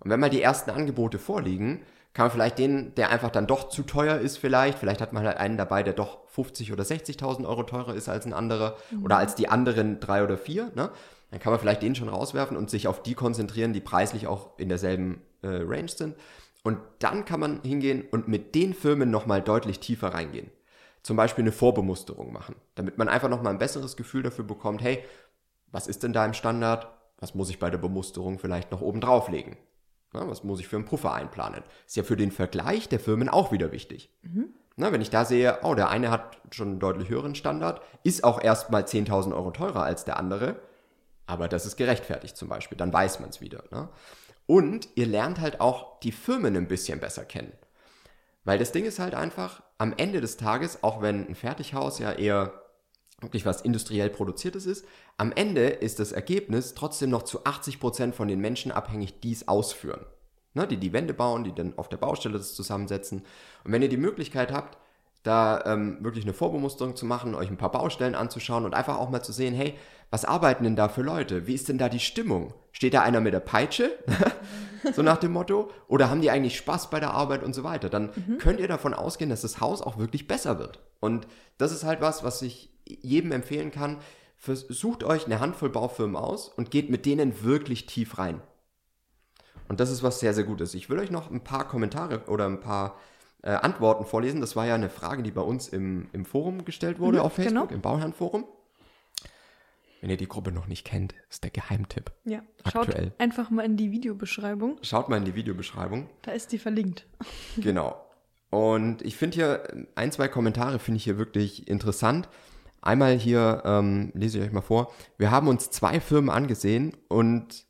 Und 0.00 0.10
wenn 0.10 0.20
mal 0.20 0.30
die 0.30 0.42
ersten 0.42 0.70
Angebote 0.70 1.18
vorliegen, 1.18 1.84
kann 2.18 2.24
man 2.24 2.32
vielleicht 2.32 2.58
den, 2.58 2.96
der 2.96 3.10
einfach 3.10 3.30
dann 3.30 3.46
doch 3.46 3.68
zu 3.68 3.84
teuer 3.84 4.18
ist 4.18 4.38
vielleicht, 4.38 4.80
vielleicht 4.80 5.00
hat 5.00 5.12
man 5.12 5.24
halt 5.24 5.36
einen 5.36 5.56
dabei, 5.56 5.84
der 5.84 5.92
doch 5.92 6.26
50 6.26 6.72
oder 6.72 6.82
60.000 6.82 7.46
Euro 7.46 7.62
teurer 7.62 7.94
ist 7.94 8.08
als 8.08 8.26
ein 8.26 8.32
anderer 8.32 8.76
mhm. 8.90 9.04
oder 9.04 9.18
als 9.18 9.36
die 9.36 9.48
anderen 9.48 10.00
drei 10.00 10.24
oder 10.24 10.36
vier, 10.36 10.72
ne? 10.74 10.90
Dann 11.30 11.38
kann 11.38 11.52
man 11.52 11.60
vielleicht 11.60 11.80
den 11.80 11.94
schon 11.94 12.08
rauswerfen 12.08 12.56
und 12.56 12.70
sich 12.70 12.88
auf 12.88 13.04
die 13.04 13.14
konzentrieren, 13.14 13.72
die 13.72 13.80
preislich 13.80 14.26
auch 14.26 14.58
in 14.58 14.68
derselben 14.68 15.22
äh, 15.42 15.60
Range 15.62 15.86
sind. 15.86 16.16
Und 16.64 16.78
dann 16.98 17.24
kann 17.24 17.38
man 17.38 17.62
hingehen 17.62 18.02
und 18.10 18.26
mit 18.26 18.56
den 18.56 18.74
Firmen 18.74 19.12
nochmal 19.12 19.40
deutlich 19.40 19.78
tiefer 19.78 20.08
reingehen. 20.08 20.50
Zum 21.04 21.16
Beispiel 21.16 21.44
eine 21.44 21.52
Vorbemusterung 21.52 22.32
machen, 22.32 22.56
damit 22.74 22.98
man 22.98 23.08
einfach 23.08 23.28
nochmal 23.28 23.52
ein 23.52 23.60
besseres 23.60 23.96
Gefühl 23.96 24.24
dafür 24.24 24.44
bekommt, 24.44 24.82
hey, 24.82 25.04
was 25.70 25.86
ist 25.86 26.02
denn 26.02 26.12
da 26.12 26.26
im 26.26 26.34
Standard? 26.34 26.88
Was 27.20 27.36
muss 27.36 27.48
ich 27.48 27.60
bei 27.60 27.70
der 27.70 27.78
Bemusterung 27.78 28.40
vielleicht 28.40 28.72
noch 28.72 28.80
oben 28.80 29.00
drauflegen? 29.00 29.56
Na, 30.12 30.28
was 30.28 30.44
muss 30.44 30.60
ich 30.60 30.68
für 30.68 30.76
einen 30.76 30.84
Puffer 30.84 31.12
einplanen? 31.12 31.62
Ist 31.86 31.96
ja 31.96 32.02
für 32.02 32.16
den 32.16 32.30
Vergleich 32.30 32.88
der 32.88 33.00
Firmen 33.00 33.28
auch 33.28 33.52
wieder 33.52 33.72
wichtig. 33.72 34.10
Mhm. 34.22 34.54
Na, 34.76 34.92
wenn 34.92 35.00
ich 35.00 35.10
da 35.10 35.24
sehe, 35.24 35.58
oh, 35.62 35.74
der 35.74 35.90
eine 35.90 36.10
hat 36.10 36.38
schon 36.50 36.68
einen 36.68 36.80
deutlich 36.80 37.08
höheren 37.08 37.34
Standard, 37.34 37.82
ist 38.04 38.24
auch 38.24 38.40
erstmal 38.40 38.84
10.000 38.84 39.34
Euro 39.34 39.50
teurer 39.50 39.82
als 39.82 40.04
der 40.04 40.18
andere, 40.18 40.60
aber 41.26 41.48
das 41.48 41.66
ist 41.66 41.76
gerechtfertigt 41.76 42.36
zum 42.36 42.48
Beispiel, 42.48 42.78
dann 42.78 42.92
weiß 42.92 43.20
man 43.20 43.30
es 43.30 43.40
wieder. 43.40 43.64
Ne? 43.70 43.88
Und 44.46 44.88
ihr 44.94 45.06
lernt 45.06 45.40
halt 45.40 45.60
auch 45.60 46.00
die 46.00 46.12
Firmen 46.12 46.56
ein 46.56 46.68
bisschen 46.68 47.00
besser 47.00 47.24
kennen. 47.24 47.52
Weil 48.44 48.58
das 48.58 48.72
Ding 48.72 48.86
ist 48.86 48.98
halt 48.98 49.14
einfach, 49.14 49.62
am 49.76 49.92
Ende 49.96 50.20
des 50.20 50.38
Tages, 50.38 50.82
auch 50.82 51.02
wenn 51.02 51.28
ein 51.28 51.34
Fertighaus 51.34 51.98
ja 51.98 52.12
eher 52.12 52.52
wirklich 53.20 53.44
was 53.44 53.60
industriell 53.60 54.10
produziertes 54.10 54.64
ist. 54.64 54.86
Am 55.18 55.32
Ende 55.32 55.66
ist 55.66 55.98
das 55.98 56.12
Ergebnis 56.12 56.74
trotzdem 56.74 57.10
noch 57.10 57.24
zu 57.24 57.44
80 57.44 57.80
Prozent 57.80 58.14
von 58.14 58.28
den 58.28 58.40
Menschen 58.40 58.70
abhängig, 58.70 59.20
die 59.20 59.32
es 59.32 59.48
ausführen. 59.48 60.06
Ne, 60.54 60.66
die 60.66 60.78
die 60.78 60.92
Wände 60.92 61.12
bauen, 61.12 61.44
die 61.44 61.54
dann 61.54 61.74
auf 61.76 61.88
der 61.88 61.98
Baustelle 61.98 62.38
das 62.38 62.54
zusammensetzen. 62.54 63.22
Und 63.64 63.72
wenn 63.72 63.82
ihr 63.82 63.90
die 63.90 63.98
Möglichkeit 63.98 64.50
habt, 64.50 64.78
da 65.24 65.62
ähm, 65.66 65.98
wirklich 66.00 66.24
eine 66.24 66.32
Vorbemusterung 66.32 66.96
zu 66.96 67.04
machen, 67.04 67.34
euch 67.34 67.50
ein 67.50 67.58
paar 67.58 67.72
Baustellen 67.72 68.14
anzuschauen 68.14 68.64
und 68.64 68.74
einfach 68.74 68.96
auch 68.96 69.10
mal 69.10 69.22
zu 69.22 69.32
sehen, 69.32 69.54
hey, 69.54 69.74
was 70.10 70.24
arbeiten 70.24 70.64
denn 70.64 70.76
da 70.76 70.88
für 70.88 71.02
Leute? 71.02 71.46
Wie 71.46 71.54
ist 71.54 71.68
denn 71.68 71.78
da 71.78 71.88
die 71.88 72.00
Stimmung? 72.00 72.54
Steht 72.72 72.94
da 72.94 73.02
einer 73.02 73.20
mit 73.20 73.34
der 73.34 73.40
Peitsche? 73.40 73.92
so 74.94 75.02
nach 75.02 75.18
dem 75.18 75.32
Motto? 75.32 75.70
Oder 75.86 76.08
haben 76.08 76.22
die 76.22 76.30
eigentlich 76.30 76.56
Spaß 76.56 76.90
bei 76.90 77.00
der 77.00 77.10
Arbeit 77.10 77.42
und 77.42 77.54
so 77.54 77.62
weiter? 77.62 77.90
Dann 77.90 78.10
mhm. 78.14 78.38
könnt 78.38 78.60
ihr 78.60 78.68
davon 78.68 78.94
ausgehen, 78.94 79.28
dass 79.28 79.42
das 79.42 79.60
Haus 79.60 79.82
auch 79.82 79.98
wirklich 79.98 80.28
besser 80.28 80.58
wird. 80.58 80.78
Und 81.00 81.26
das 81.58 81.72
ist 81.72 81.84
halt 81.84 82.00
was, 82.00 82.24
was 82.24 82.40
ich 82.40 82.70
jedem 82.86 83.32
empfehlen 83.32 83.70
kann, 83.70 83.98
sucht 84.40 85.04
euch 85.04 85.26
eine 85.26 85.40
Handvoll 85.40 85.70
Baufirmen 85.70 86.16
aus 86.16 86.48
und 86.48 86.70
geht 86.70 86.90
mit 86.90 87.06
denen 87.06 87.42
wirklich 87.42 87.86
tief 87.86 88.18
rein. 88.18 88.40
Und 89.68 89.80
das 89.80 89.90
ist 89.90 90.02
was 90.02 90.20
sehr, 90.20 90.34
sehr 90.34 90.44
Gutes. 90.44 90.74
Ich 90.74 90.88
will 90.88 90.98
euch 90.98 91.10
noch 91.10 91.30
ein 91.30 91.44
paar 91.44 91.68
Kommentare 91.68 92.22
oder 92.26 92.46
ein 92.46 92.60
paar 92.60 92.98
äh, 93.42 93.50
Antworten 93.50 94.04
vorlesen. 94.04 94.40
Das 94.40 94.56
war 94.56 94.66
ja 94.66 94.74
eine 94.74 94.88
Frage, 94.88 95.22
die 95.22 95.30
bei 95.30 95.42
uns 95.42 95.68
im, 95.68 96.08
im 96.12 96.24
Forum 96.24 96.64
gestellt 96.64 96.98
wurde, 96.98 97.18
mhm, 97.18 97.24
auf 97.24 97.34
Facebook, 97.34 97.68
genau. 97.68 97.74
im 97.74 97.80
Bauherrenforum. 97.82 98.44
Wenn 100.00 100.10
ihr 100.10 100.16
die 100.16 100.28
Gruppe 100.28 100.52
noch 100.52 100.68
nicht 100.68 100.84
kennt, 100.84 101.14
ist 101.28 101.42
der 101.42 101.50
Geheimtipp. 101.50 102.12
Ja, 102.24 102.42
aktuell. 102.62 103.06
schaut 103.08 103.20
einfach 103.20 103.50
mal 103.50 103.64
in 103.64 103.76
die 103.76 103.90
Videobeschreibung. 103.90 104.78
Schaut 104.82 105.08
mal 105.08 105.16
in 105.16 105.24
die 105.24 105.34
Videobeschreibung. 105.34 106.08
Da 106.22 106.32
ist 106.32 106.52
die 106.52 106.58
verlinkt. 106.58 107.06
Genau. 107.56 108.04
Und 108.50 109.02
ich 109.02 109.16
finde 109.16 109.34
hier, 109.34 109.86
ein, 109.94 110.10
zwei 110.10 110.26
Kommentare 110.28 110.78
finde 110.78 110.96
ich 110.96 111.04
hier 111.04 111.18
wirklich 111.18 111.68
interessant. 111.68 112.30
Einmal 112.88 113.18
hier, 113.18 113.62
ähm, 113.66 114.12
lese 114.14 114.38
ich 114.38 114.44
euch 114.44 114.52
mal 114.52 114.62
vor. 114.62 114.90
Wir 115.18 115.30
haben 115.30 115.46
uns 115.46 115.68
zwei 115.68 116.00
Firmen 116.00 116.30
angesehen 116.30 116.96
und 117.08 117.66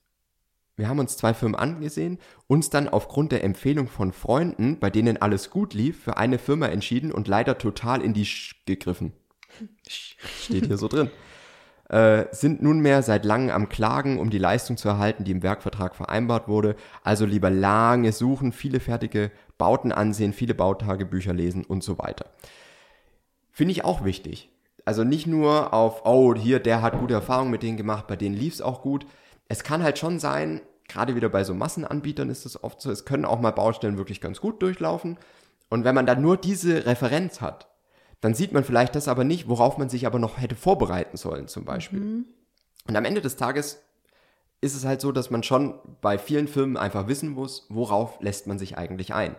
wir 0.76 0.88
haben 0.88 1.00
uns 1.00 1.16
zwei 1.16 1.34
Firmen 1.34 1.56
angesehen, 1.56 2.20
uns 2.46 2.70
dann 2.70 2.88
aufgrund 2.88 3.32
der 3.32 3.42
Empfehlung 3.42 3.88
von 3.88 4.12
Freunden, 4.12 4.78
bei 4.78 4.90
denen 4.90 5.20
alles 5.20 5.50
gut 5.50 5.75
lief, 5.75 6.04
für 6.04 6.18
eine 6.18 6.38
Firma 6.38 6.66
entschieden 6.66 7.10
und 7.10 7.26
leider 7.26 7.58
total 7.58 8.00
in 8.00 8.14
die 8.14 8.26
Sch 8.26 8.64
gegriffen. 8.64 9.12
Steht 9.88 10.66
hier 10.66 10.78
so 10.78 10.87
drin. 10.87 11.10
Äh, 11.88 12.26
sind 12.30 12.62
nunmehr 12.62 13.02
seit 13.02 13.25
langem 13.25 13.50
am 13.50 13.68
Klagen, 13.68 14.20
um 14.20 14.30
die 14.30 14.38
Leistung 14.38 14.76
zu 14.76 14.88
erhalten, 14.88 15.25
die 15.25 15.32
im 15.32 15.42
Werkvertrag 15.42 15.96
vereinbart 15.96 16.46
wurde. 16.46 16.76
Also 17.02 17.26
lieber 17.26 17.50
lange 17.50 18.12
suchen, 18.12 18.52
viele 18.52 18.78
fertige 18.78 19.32
Bauten 19.56 19.90
ansehen, 19.90 20.32
viele 20.32 20.54
Bautagebücher 20.54 21.32
lesen 21.32 21.64
und 21.64 21.82
so 21.82 21.98
weiter. 21.98 22.26
Finde 23.50 23.72
ich 23.72 23.84
auch 23.84 24.04
wichtig. 24.04 24.52
Also 24.88 25.04
nicht 25.04 25.26
nur 25.26 25.75
auf, 25.75 26.07
oh, 26.07 26.35
hier, 26.35 26.61
der 26.61 26.80
hat 26.80 26.99
gute 26.99 27.12
Erfahrungen 27.12 27.50
mit 27.50 27.62
denen 27.62 27.76
gemacht, 27.76 28.07
bei 28.07 28.16
denen 28.16 28.35
lief 28.35 28.54
es 28.54 28.62
auch 28.62 28.80
gut. 28.80 29.04
Es 29.47 29.62
kann 29.62 29.83
halt 29.83 29.99
schon 29.99 30.18
sein, 30.18 30.62
gerade 30.88 31.14
wieder 31.14 31.28
bei 31.28 31.45
so 31.45 31.52
Massenanbietern 31.52 32.30
ist 32.30 32.47
es 32.47 32.64
oft 32.64 32.80
so, 32.80 32.90
es 32.90 33.04
können 33.04 33.26
auch 33.26 33.38
mal 33.38 33.50
Baustellen 33.50 33.99
wirklich 33.99 34.23
ganz 34.23 34.40
gut 34.40 34.62
durchlaufen. 34.62 35.18
Und 35.68 35.85
wenn 35.85 35.95
man 35.95 36.07
dann 36.07 36.23
nur 36.23 36.38
diese 36.38 36.87
Referenz 36.87 37.42
hat, 37.42 37.68
dann 38.23 38.33
sieht 38.33 38.52
man 38.52 38.64
vielleicht 38.64 38.95
das 38.95 39.09
aber 39.09 39.25
nicht, 39.25 39.47
worauf 39.47 39.76
man 39.76 39.90
sich 39.90 40.07
aber 40.07 40.18
noch 40.18 40.40
hätte 40.40 40.54
vorbereiten 40.54 41.18
sollen, 41.18 41.49
zum 41.49 41.66
Beispiel. 41.66 42.00
Mhm. 42.00 42.25
Und 42.87 42.97
am 42.97 43.04
Ende 43.04 43.21
des 43.21 43.37
Tages 43.37 43.83
ist 44.62 44.75
es 44.75 44.87
halt 44.87 45.02
so, 45.02 45.12
dass 45.12 45.28
man 45.28 45.42
schon 45.42 45.75
bei 46.00 46.16
vielen 46.16 46.49
Firmen 46.49 46.78
einfach 46.78 47.09
wissen 47.09 47.28
muss, 47.28 47.66
worauf 47.68 48.23
lässt 48.23 48.47
man 48.47 48.59
sich 48.59 48.78
eigentlich 48.78 49.12
ein. 49.12 49.37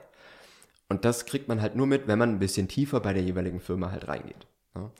Und 0.89 1.06
das 1.06 1.25
kriegt 1.25 1.48
man 1.48 1.60
halt 1.60 1.75
nur 1.75 1.88
mit, 1.88 2.08
wenn 2.08 2.20
man 2.20 2.36
ein 2.36 2.39
bisschen 2.39 2.68
tiefer 2.68 3.00
bei 3.00 3.13
der 3.13 3.24
jeweiligen 3.24 3.60
Firma 3.60 3.89
halt 3.89 4.08
reingeht. 4.08 4.46
Ja. 4.75 4.91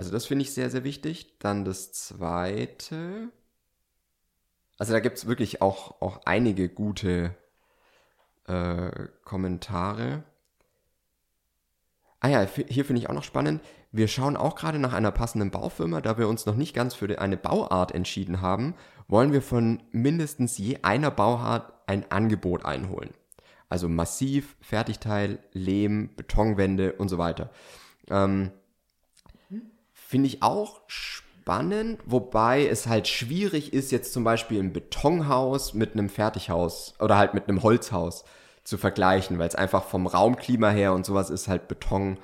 Also 0.00 0.12
das 0.12 0.24
finde 0.24 0.44
ich 0.44 0.54
sehr, 0.54 0.70
sehr 0.70 0.82
wichtig. 0.82 1.38
Dann 1.40 1.66
das 1.66 1.92
zweite. 1.92 3.28
Also 4.78 4.94
da 4.94 5.00
gibt 5.00 5.18
es 5.18 5.26
wirklich 5.26 5.60
auch, 5.60 6.00
auch 6.00 6.22
einige 6.24 6.70
gute 6.70 7.36
äh, 8.46 9.08
Kommentare. 9.24 10.22
Ah 12.18 12.28
ja, 12.28 12.48
hier 12.66 12.86
finde 12.86 13.02
ich 13.02 13.10
auch 13.10 13.14
noch 13.14 13.24
spannend. 13.24 13.62
Wir 13.92 14.08
schauen 14.08 14.38
auch 14.38 14.56
gerade 14.56 14.78
nach 14.78 14.94
einer 14.94 15.10
passenden 15.10 15.50
Baufirma, 15.50 16.00
da 16.00 16.16
wir 16.16 16.28
uns 16.28 16.46
noch 16.46 16.56
nicht 16.56 16.72
ganz 16.74 16.94
für 16.94 17.20
eine 17.20 17.36
Bauart 17.36 17.92
entschieden 17.92 18.40
haben, 18.40 18.76
wollen 19.06 19.34
wir 19.34 19.42
von 19.42 19.82
mindestens 19.92 20.56
je 20.56 20.78
einer 20.80 21.10
Bauart 21.10 21.74
ein 21.86 22.10
Angebot 22.10 22.64
einholen. 22.64 23.10
Also 23.68 23.86
Massiv, 23.86 24.56
Fertigteil, 24.62 25.40
Lehm, 25.52 26.16
Betonwände 26.16 26.94
und 26.94 27.10
so 27.10 27.18
weiter. 27.18 27.50
Ähm, 28.08 28.52
Finde 30.10 30.26
ich 30.26 30.42
auch 30.42 30.80
spannend, 30.88 32.00
wobei 32.04 32.66
es 32.66 32.88
halt 32.88 33.06
schwierig 33.06 33.72
ist, 33.72 33.92
jetzt 33.92 34.12
zum 34.12 34.24
Beispiel 34.24 34.58
ein 34.60 34.72
Betonhaus 34.72 35.72
mit 35.72 35.92
einem 35.92 36.08
Fertighaus 36.08 36.94
oder 36.98 37.16
halt 37.16 37.32
mit 37.32 37.48
einem 37.48 37.62
Holzhaus 37.62 38.24
zu 38.64 38.76
vergleichen, 38.76 39.38
weil 39.38 39.46
es 39.46 39.54
einfach 39.54 39.84
vom 39.84 40.08
Raumklima 40.08 40.70
her 40.70 40.94
und 40.94 41.06
sowas 41.06 41.30
ist 41.30 41.46
halt 41.46 41.68
Beton 41.68 42.18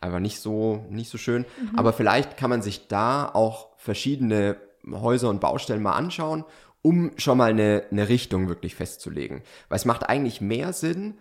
einfach 0.00 0.20
nicht 0.20 0.38
so, 0.38 0.86
nicht 0.88 1.10
so 1.10 1.18
schön. 1.18 1.44
Mhm. 1.60 1.80
Aber 1.80 1.92
vielleicht 1.92 2.36
kann 2.36 2.48
man 2.48 2.62
sich 2.62 2.86
da 2.86 3.28
auch 3.28 3.70
verschiedene 3.76 4.54
Häuser 4.88 5.28
und 5.28 5.40
Baustellen 5.40 5.82
mal 5.82 5.96
anschauen, 5.96 6.44
um 6.80 7.10
schon 7.16 7.38
mal 7.38 7.50
eine, 7.50 7.86
eine 7.90 8.08
Richtung 8.08 8.48
wirklich 8.48 8.76
festzulegen. 8.76 9.42
Weil 9.68 9.78
es 9.78 9.84
macht 9.84 10.08
eigentlich 10.08 10.40
mehr 10.40 10.72
Sinn, 10.72 11.18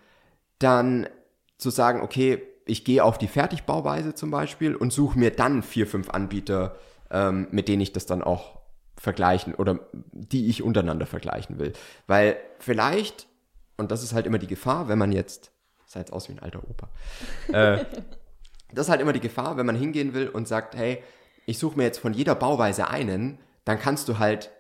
dann 0.60 1.10
zu 1.58 1.72
sagen, 1.72 2.02
okay, 2.02 2.44
ich 2.66 2.86
gehe 2.86 3.04
auf 3.04 3.18
die 3.18 3.28
Fertigbauweise 3.28 4.14
zum 4.14 4.32
Beispiel 4.32 4.76
und 4.76 4.94
suche 4.94 5.18
mir 5.18 5.32
dann 5.32 5.64
vier, 5.64 5.88
fünf 5.88 6.10
Anbieter, 6.10 6.76
ähm, 7.10 7.48
mit 7.52 7.68
denen 7.68 7.82
ich 7.82 7.94
das 7.94 8.06
dann 8.06 8.22
auch 8.22 8.60
vergleichen 8.98 9.56
oder 9.56 9.80
die 9.92 10.48
ich 10.48 10.64
untereinander 10.64 11.06
vergleichen 11.06 11.60
will. 11.60 11.74
Weil 12.08 12.38
vielleicht, 12.60 13.28
und 13.78 13.92
das 13.92 14.04
ist 14.04 14.14
halt 14.14 14.26
immer 14.26 14.38
die 14.38 14.48
Gefahr, 14.48 14.88
wenn 14.88 14.98
man 14.98 15.12
jetzt, 15.12 15.52
sah 15.86 16.00
jetzt 16.00 16.14
aus 16.14 16.30
wie 16.30 16.34
ein 16.34 16.40
alter 16.40 16.62
Opa, 16.70 16.90
äh, 17.52 17.84
das 18.74 18.88
ist 18.88 18.90
halt 18.90 19.02
immer 19.02 19.14
die 19.14 19.20
Gefahr, 19.20 19.58
wenn 19.58 19.66
man 19.66 19.76
hingehen 19.76 20.14
will 20.14 20.28
und 20.30 20.48
sagt, 20.48 20.76
hey, 20.76 21.04
ich 21.46 21.58
suche 21.58 21.78
mir 21.78 21.84
jetzt 21.84 22.00
von 22.00 22.14
jeder 22.14 22.36
Bauweise 22.36 22.90
einen, 22.90 23.40
dann 23.66 23.80
kannst 23.80 24.08
du 24.08 24.20
halt, 24.20 24.52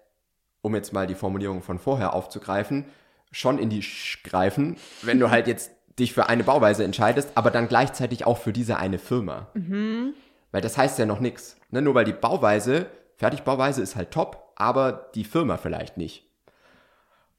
um 0.61 0.75
jetzt 0.75 0.93
mal 0.93 1.07
die 1.07 1.15
Formulierung 1.15 1.61
von 1.61 1.79
vorher 1.79 2.13
aufzugreifen, 2.13 2.85
schon 3.31 3.59
in 3.59 3.69
die 3.69 3.81
Sch 3.81 4.23
greifen, 4.23 4.75
wenn 5.03 5.19
du 5.19 5.29
halt 5.29 5.47
jetzt 5.47 5.71
dich 5.99 6.13
für 6.13 6.29
eine 6.29 6.43
Bauweise 6.43 6.83
entscheidest, 6.83 7.31
aber 7.35 7.51
dann 7.51 7.67
gleichzeitig 7.67 8.25
auch 8.25 8.37
für 8.37 8.53
diese 8.53 8.77
eine 8.77 8.99
Firma. 8.99 9.47
Mhm. 9.53 10.13
Weil 10.51 10.61
das 10.61 10.77
heißt 10.77 10.99
ja 10.99 11.05
noch 11.05 11.19
nichts. 11.19 11.57
Ne? 11.69 11.81
Nur 11.81 11.95
weil 11.95 12.05
die 12.05 12.13
Bauweise, 12.13 12.87
Fertigbauweise 13.17 13.81
ist 13.81 13.95
halt 13.95 14.11
top, 14.11 14.53
aber 14.55 15.09
die 15.15 15.23
Firma 15.23 15.57
vielleicht 15.57 15.97
nicht. 15.97 16.27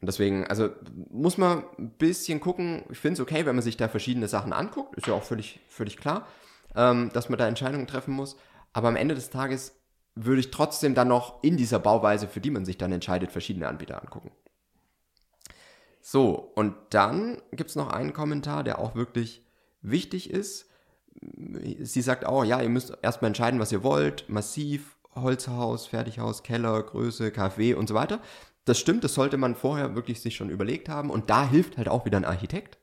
Und 0.01 0.07
deswegen, 0.07 0.47
also 0.49 0.71
muss 1.11 1.39
man 1.39 1.63
ein 1.79 1.91
bisschen 1.91 2.41
gucken. 2.41 2.83
Ich 2.91 2.99
finde 2.99 3.15
es 3.15 3.21
okay, 3.21 3.47
wenn 3.47 3.55
man 3.55 3.63
sich 3.63 3.77
da 3.77 3.87
verschiedene 3.87 4.27
Sachen 4.27 4.53
anguckt. 4.53 4.97
Ist 4.97 5.07
ja 5.07 5.15
auch 5.15 5.23
völlig, 5.23 5.61
völlig 5.69 5.97
klar, 5.97 6.27
ähm, 6.75 7.11
dass 7.13 7.29
man 7.29 7.39
da 7.39 7.47
Entscheidungen 7.47 7.87
treffen 7.87 8.13
muss. 8.13 8.37
Aber 8.73 8.89
am 8.89 8.97
Ende 8.97 9.15
des 9.15 9.31
Tages 9.31 9.81
würde 10.17 10.41
ich 10.41 10.51
trotzdem 10.51 10.95
dann 10.95 11.09
noch 11.09 11.43
in 11.43 11.57
dieser 11.57 11.79
Bauweise, 11.79 12.27
für 12.27 12.41
die 12.41 12.51
man 12.51 12.65
sich 12.65 12.79
dann 12.79 12.91
entscheidet, 12.91 13.31
verschiedene 13.31 13.69
Anbieter 13.69 14.03
angucken. 14.03 14.33
So, 16.05 16.53
und 16.57 16.75
dann 16.91 17.41
gibt 17.53 17.71
es 17.71 17.77
noch 17.77 17.89
einen 17.89 18.13
Kommentar, 18.13 18.65
der 18.65 18.81
auch 18.81 18.97
wirklich 18.97 19.47
wichtig 19.83 20.31
ist. 20.31 20.69
Sie 21.81 22.03
sagt 22.03 22.27
auch, 22.27 22.45
ja, 22.45 22.61
ihr 22.61 22.69
müsst 22.69 22.93
erstmal 23.03 23.29
entscheiden, 23.29 23.61
was 23.61 23.71
ihr 23.71 23.85
wollt. 23.85 24.29
Massiv, 24.29 24.97
Holzhaus, 25.15 25.87
Fertighaus, 25.87 26.43
Keller, 26.43 26.83
Größe, 26.83 27.31
KfW 27.31 27.75
und 27.75 27.89
so 27.89 27.95
weiter. 27.95 28.21
Das 28.65 28.81
stimmt, 28.81 29.05
das 29.05 29.15
sollte 29.15 29.37
man 29.37 29.55
vorher 29.55 29.95
wirklich 29.95 30.21
sich 30.21 30.35
schon 30.35 30.51
überlegt 30.51 30.89
haben. 30.89 31.09
Und 31.09 31.31
da 31.31 31.49
hilft 31.49 31.79
halt 31.79 31.89
auch 31.89 32.05
wieder 32.05 32.17
ein 32.17 32.25
Architekt. 32.25 32.79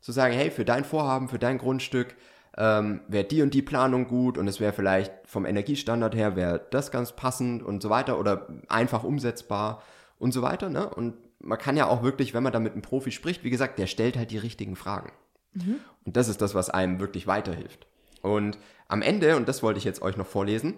Zu 0.00 0.10
sagen, 0.10 0.34
hey, 0.34 0.50
für 0.50 0.64
dein 0.64 0.84
Vorhaben, 0.84 1.28
für 1.28 1.38
dein 1.38 1.58
Grundstück 1.58 2.16
ähm, 2.56 3.02
wäre 3.06 3.24
die 3.24 3.42
und 3.42 3.54
die 3.54 3.62
Planung 3.62 4.08
gut 4.08 4.36
und 4.36 4.48
es 4.48 4.58
wäre 4.58 4.72
vielleicht 4.72 5.12
vom 5.26 5.46
Energiestandard 5.46 6.16
her, 6.16 6.34
wäre 6.34 6.66
das 6.70 6.90
ganz 6.90 7.12
passend 7.12 7.62
und 7.62 7.82
so 7.82 7.90
weiter 7.90 8.18
oder 8.18 8.48
einfach 8.68 9.04
umsetzbar 9.04 9.82
und 10.18 10.32
so 10.32 10.42
weiter. 10.42 10.68
Ne? 10.68 10.88
Und 10.88 11.14
man 11.40 11.58
kann 11.58 11.76
ja 11.76 11.86
auch 11.86 12.02
wirklich, 12.02 12.34
wenn 12.34 12.42
man 12.42 12.52
da 12.52 12.60
mit 12.60 12.72
einem 12.72 12.82
Profi 12.82 13.10
spricht, 13.10 13.44
wie 13.44 13.50
gesagt, 13.50 13.78
der 13.78 13.86
stellt 13.86 14.16
halt 14.16 14.30
die 14.30 14.38
richtigen 14.38 14.76
Fragen. 14.76 15.12
Mhm. 15.54 15.76
Und 16.04 16.16
das 16.16 16.28
ist 16.28 16.40
das, 16.40 16.54
was 16.54 16.70
einem 16.70 17.00
wirklich 17.00 17.26
weiterhilft. 17.26 17.86
Und 18.22 18.58
am 18.88 19.02
Ende, 19.02 19.36
und 19.36 19.48
das 19.48 19.62
wollte 19.62 19.78
ich 19.78 19.84
jetzt 19.84 20.02
euch 20.02 20.16
noch 20.16 20.26
vorlesen, 20.26 20.74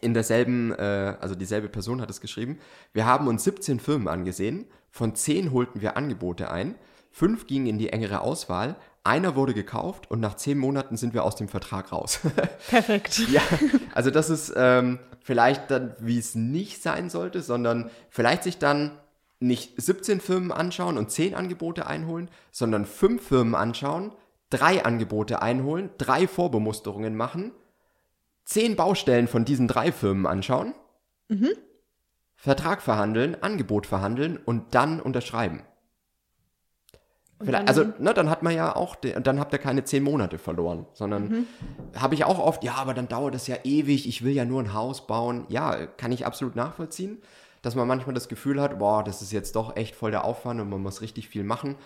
in 0.00 0.14
derselben, 0.14 0.72
äh, 0.72 1.16
also 1.20 1.34
dieselbe 1.34 1.68
Person 1.68 2.00
hat 2.00 2.10
es 2.10 2.20
geschrieben, 2.20 2.58
wir 2.92 3.06
haben 3.06 3.28
uns 3.28 3.44
17 3.44 3.78
Firmen 3.78 4.08
angesehen, 4.08 4.66
von 4.90 5.14
10 5.14 5.52
holten 5.52 5.80
wir 5.80 5.96
Angebote 5.96 6.50
ein, 6.50 6.74
5 7.12 7.46
gingen 7.46 7.66
in 7.66 7.78
die 7.78 7.90
engere 7.90 8.20
Auswahl, 8.20 8.76
einer 9.04 9.36
wurde 9.36 9.54
gekauft 9.54 10.10
und 10.10 10.20
nach 10.20 10.34
10 10.34 10.58
Monaten 10.58 10.96
sind 10.96 11.14
wir 11.14 11.24
aus 11.24 11.36
dem 11.36 11.48
Vertrag 11.48 11.92
raus. 11.92 12.20
Perfekt. 12.68 13.18
ja, 13.28 13.42
also 13.94 14.10
das 14.10 14.30
ist 14.30 14.52
ähm, 14.56 14.98
vielleicht 15.22 15.70
dann, 15.70 15.94
wie 16.00 16.18
es 16.18 16.34
nicht 16.34 16.82
sein 16.82 17.10
sollte, 17.10 17.42
sondern 17.42 17.90
vielleicht 18.08 18.42
sich 18.42 18.58
dann 18.58 18.92
nicht 19.44 19.80
17 19.80 20.20
Firmen 20.20 20.52
anschauen 20.52 20.98
und 20.98 21.10
10 21.10 21.34
Angebote 21.34 21.86
einholen, 21.86 22.28
sondern 22.50 22.86
5 22.86 23.22
Firmen 23.22 23.54
anschauen, 23.54 24.12
3 24.50 24.84
Angebote 24.84 25.42
einholen, 25.42 25.90
3 25.98 26.26
Vorbemusterungen 26.26 27.14
machen, 27.16 27.52
10 28.44 28.76
Baustellen 28.76 29.28
von 29.28 29.44
diesen 29.44 29.68
3 29.68 29.92
Firmen 29.92 30.26
anschauen, 30.26 30.74
mhm. 31.28 31.50
Vertrag 32.36 32.82
verhandeln, 32.82 33.36
Angebot 33.42 33.86
verhandeln 33.86 34.36
und 34.36 34.74
dann 34.74 35.00
unterschreiben. 35.00 35.62
Vielleicht, 37.42 37.68
also, 37.68 37.84
ne, 37.98 38.14
dann 38.14 38.30
hat 38.30 38.42
man 38.42 38.54
ja 38.54 38.74
auch, 38.74 38.96
dann 38.96 39.40
habt 39.40 39.52
ihr 39.52 39.58
keine 39.58 39.84
zehn 39.84 40.02
Monate 40.02 40.38
verloren, 40.38 40.86
sondern 40.94 41.28
mhm. 41.28 41.46
habe 41.96 42.14
ich 42.14 42.24
auch 42.24 42.38
oft, 42.38 42.64
ja, 42.64 42.74
aber 42.74 42.94
dann 42.94 43.08
dauert 43.08 43.34
das 43.34 43.46
ja 43.48 43.56
ewig, 43.64 44.08
ich 44.08 44.24
will 44.24 44.32
ja 44.32 44.44
nur 44.44 44.62
ein 44.62 44.72
Haus 44.72 45.06
bauen. 45.06 45.44
Ja, 45.48 45.86
kann 45.86 46.12
ich 46.12 46.24
absolut 46.24 46.56
nachvollziehen 46.56 47.18
dass 47.64 47.74
man 47.74 47.88
manchmal 47.88 48.14
das 48.14 48.28
Gefühl 48.28 48.60
hat, 48.60 48.78
boah, 48.78 49.02
das 49.02 49.22
ist 49.22 49.32
jetzt 49.32 49.56
doch 49.56 49.74
echt 49.74 49.94
voll 49.94 50.10
der 50.10 50.24
Aufwand 50.24 50.60
und 50.60 50.68
man 50.68 50.82
muss 50.82 51.00
richtig 51.00 51.28
viel 51.28 51.44
machen. 51.44 51.76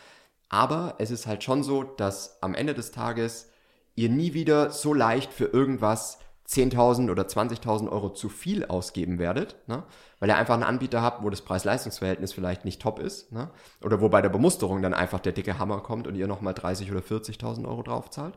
Aber 0.49 0.97
es 0.99 1.13
ist 1.13 1.27
halt 1.27 1.45
schon 1.45 1.63
so, 1.63 1.85
dass 1.85 2.43
am 2.43 2.55
Ende 2.55 2.75
des 2.75 2.91
Tages 2.91 3.51
ihr 3.95 4.09
nie 4.09 4.35
wieder 4.35 4.71
so 4.71 4.93
leicht 4.93 5.33
für 5.33 5.45
irgendwas 5.45 6.19
10.000 6.49 7.13
oder 7.13 7.25
20.000 7.25 7.89
Euro 7.91 8.11
zu 8.11 8.29
viel 8.29 8.65
ausgeben 8.65 9.19
werdet, 9.21 9.57
ne? 9.69 9.85
weil 10.19 10.31
ihr 10.31 10.37
einfach 10.37 10.55
einen 10.55 10.63
Anbieter 10.65 11.01
habt, 11.01 11.23
wo 11.23 11.31
das 11.31 11.43
Preis-Leistungs-Verhältnis 11.43 12.33
vielleicht 12.33 12.65
nicht 12.65 12.83
top 12.83 12.99
ist, 12.99 13.31
ne? 13.31 13.51
oder 13.83 14.01
wo 14.01 14.09
bei 14.09 14.23
der 14.23 14.31
Bemusterung 14.31 14.83
dann 14.83 14.95
einfach 14.95 15.21
der 15.21 15.33
dicke 15.33 15.59
Hammer 15.59 15.81
kommt 15.83 16.07
und 16.09 16.15
ihr 16.15 16.27
nochmal 16.27 16.55
30.000 16.55 16.91
oder 16.91 17.01
40.000 17.01 17.69
Euro 17.69 17.83
drauf 17.83 18.11
zahlt. 18.11 18.37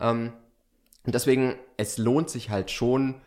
Ähm, 0.00 0.32
und 1.04 1.14
deswegen, 1.14 1.56
es 1.76 1.98
lohnt 1.98 2.30
sich 2.30 2.50
halt 2.50 2.70
schon 2.70 3.20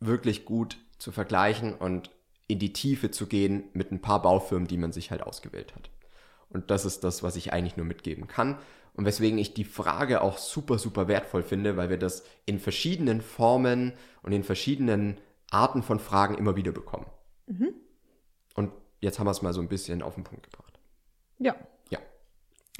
wirklich 0.00 0.44
gut 0.44 0.76
zu 0.98 1.12
vergleichen 1.12 1.74
und 1.74 2.10
in 2.48 2.58
die 2.58 2.72
Tiefe 2.72 3.10
zu 3.10 3.26
gehen 3.26 3.64
mit 3.72 3.90
ein 3.92 4.00
paar 4.00 4.22
Baufirmen, 4.22 4.68
die 4.68 4.76
man 4.76 4.92
sich 4.92 5.10
halt 5.10 5.22
ausgewählt 5.22 5.74
hat. 5.74 5.90
Und 6.48 6.70
das 6.70 6.84
ist 6.84 7.02
das, 7.04 7.22
was 7.22 7.36
ich 7.36 7.52
eigentlich 7.52 7.76
nur 7.76 7.86
mitgeben 7.86 8.28
kann. 8.28 8.58
Und 8.94 9.04
weswegen 9.04 9.38
ich 9.38 9.52
die 9.52 9.64
Frage 9.64 10.22
auch 10.22 10.38
super, 10.38 10.78
super 10.78 11.06
wertvoll 11.08 11.42
finde, 11.42 11.76
weil 11.76 11.90
wir 11.90 11.98
das 11.98 12.24
in 12.46 12.58
verschiedenen 12.58 13.20
Formen 13.20 13.92
und 14.22 14.32
in 14.32 14.42
verschiedenen 14.42 15.18
Arten 15.50 15.82
von 15.82 16.00
Fragen 16.00 16.36
immer 16.36 16.56
wieder 16.56 16.72
bekommen. 16.72 17.06
Mhm. 17.46 17.74
Und 18.54 18.72
jetzt 19.00 19.18
haben 19.18 19.26
wir 19.26 19.32
es 19.32 19.42
mal 19.42 19.52
so 19.52 19.60
ein 19.60 19.68
bisschen 19.68 20.02
auf 20.02 20.14
den 20.14 20.24
Punkt 20.24 20.50
gebracht. 20.50 20.78
Ja. 21.38 21.56
Ja. 21.90 21.98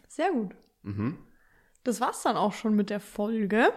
Sehr 0.08 0.30
gut. 0.30 0.54
Mhm. 0.82 1.18
Das 1.84 2.00
war's 2.00 2.22
dann 2.22 2.36
auch 2.36 2.52
schon 2.52 2.74
mit 2.74 2.88
der 2.88 3.00
Folge. 3.00 3.72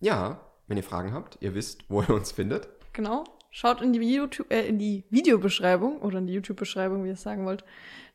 Ja, 0.00 0.40
wenn 0.66 0.78
ihr 0.78 0.82
Fragen 0.82 1.12
habt, 1.12 1.38
ihr 1.40 1.54
wisst, 1.54 1.84
wo 1.88 2.00
ihr 2.02 2.10
uns 2.10 2.32
findet. 2.32 2.68
Genau. 2.92 3.24
Schaut 3.56 3.80
in 3.80 3.94
die, 3.94 4.00
YouTube, 4.00 4.52
äh, 4.52 4.66
in 4.66 4.78
die 4.78 5.04
Videobeschreibung 5.08 6.02
oder 6.02 6.18
in 6.18 6.26
die 6.26 6.34
YouTube-Beschreibung, 6.34 7.04
wie 7.04 7.08
ihr 7.08 7.14
es 7.14 7.22
sagen 7.22 7.46
wollt. 7.46 7.64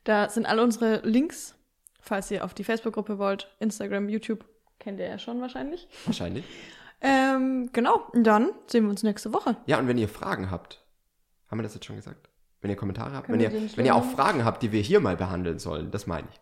Da 0.04 0.28
sind 0.28 0.46
alle 0.46 0.62
unsere 0.62 1.00
Links, 1.02 1.56
falls 1.98 2.30
ihr 2.30 2.44
auf 2.44 2.54
die 2.54 2.62
Facebook-Gruppe 2.62 3.18
wollt, 3.18 3.52
Instagram, 3.58 4.08
YouTube. 4.08 4.44
Kennt 4.78 5.00
ihr 5.00 5.08
ja 5.08 5.18
schon 5.18 5.40
wahrscheinlich. 5.40 5.88
Wahrscheinlich. 6.04 6.44
ähm, 7.00 7.70
genau, 7.72 8.06
und 8.12 8.22
dann 8.22 8.52
sehen 8.68 8.84
wir 8.84 8.90
uns 8.90 9.02
nächste 9.02 9.32
Woche. 9.32 9.56
Ja, 9.66 9.80
und 9.80 9.88
wenn 9.88 9.98
ihr 9.98 10.08
Fragen 10.08 10.48
habt, 10.48 10.86
haben 11.50 11.58
wir 11.58 11.64
das 11.64 11.74
jetzt 11.74 11.86
schon 11.86 11.96
gesagt? 11.96 12.28
Wenn 12.60 12.70
ihr 12.70 12.76
Kommentare 12.76 13.16
habt, 13.16 13.28
wenn 13.28 13.40
ihr, 13.40 13.52
wenn 13.52 13.84
ihr 13.84 13.96
auch 13.96 14.04
Fragen 14.12 14.44
habt, 14.44 14.62
die 14.62 14.70
wir 14.70 14.80
hier 14.80 15.00
mal 15.00 15.16
behandeln 15.16 15.58
sollen, 15.58 15.90
das 15.90 16.06
meine 16.06 16.28
ich. 16.30 16.40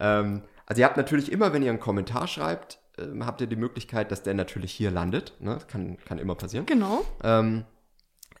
Ähm, 0.00 0.42
also 0.66 0.80
ihr 0.80 0.84
habt 0.84 0.98
natürlich 0.98 1.32
immer, 1.32 1.54
wenn 1.54 1.62
ihr 1.62 1.70
einen 1.70 1.80
Kommentar 1.80 2.28
schreibt, 2.28 2.78
äh, 2.98 3.04
habt 3.20 3.40
ihr 3.40 3.46
die 3.46 3.56
Möglichkeit, 3.56 4.12
dass 4.12 4.22
der 4.22 4.34
natürlich 4.34 4.72
hier 4.72 4.90
landet. 4.90 5.32
Ne? 5.40 5.60
Kann, 5.66 5.96
kann 6.04 6.18
immer 6.18 6.34
passieren. 6.34 6.66
Genau. 6.66 7.06
Ähm, 7.22 7.64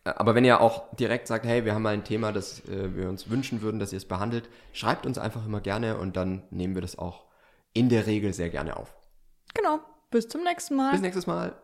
aber 0.04 0.34
wenn 0.34 0.44
ihr 0.44 0.60
auch 0.60 0.94
direkt 0.96 1.26
sagt, 1.26 1.46
hey, 1.46 1.64
wir 1.64 1.74
haben 1.74 1.82
mal 1.82 1.94
ein 1.94 2.04
Thema, 2.04 2.30
das 2.30 2.60
äh, 2.68 2.94
wir 2.94 3.08
uns 3.08 3.30
wünschen 3.30 3.62
würden, 3.62 3.80
dass 3.80 3.90
ihr 3.92 3.96
es 3.96 4.04
behandelt, 4.04 4.50
schreibt 4.74 5.06
uns 5.06 5.16
einfach 5.16 5.46
immer 5.46 5.62
gerne 5.62 5.96
und 5.96 6.16
dann 6.16 6.42
nehmen 6.50 6.74
wir 6.74 6.82
das 6.82 6.98
auch 6.98 7.24
in 7.72 7.88
der 7.88 8.06
Regel 8.06 8.34
sehr 8.34 8.50
gerne 8.50 8.76
auf. 8.76 8.94
Genau. 9.54 9.80
Bis 10.10 10.28
zum 10.28 10.44
nächsten 10.44 10.76
Mal. 10.76 10.92
Bis 10.92 11.00
nächstes 11.00 11.26
Mal. 11.26 11.56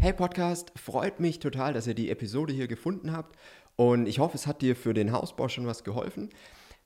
Hey 0.00 0.14
Podcast, 0.14 0.72
freut 0.76 1.20
mich 1.20 1.38
total, 1.38 1.74
dass 1.74 1.86
ihr 1.86 1.94
die 1.94 2.08
Episode 2.08 2.54
hier 2.54 2.66
gefunden 2.66 3.12
habt 3.12 3.36
und 3.76 4.06
ich 4.06 4.20
hoffe, 4.20 4.36
es 4.36 4.46
hat 4.46 4.62
dir 4.62 4.74
für 4.74 4.94
den 4.94 5.12
Hausbau 5.12 5.48
schon 5.48 5.66
was 5.66 5.84
geholfen. 5.84 6.30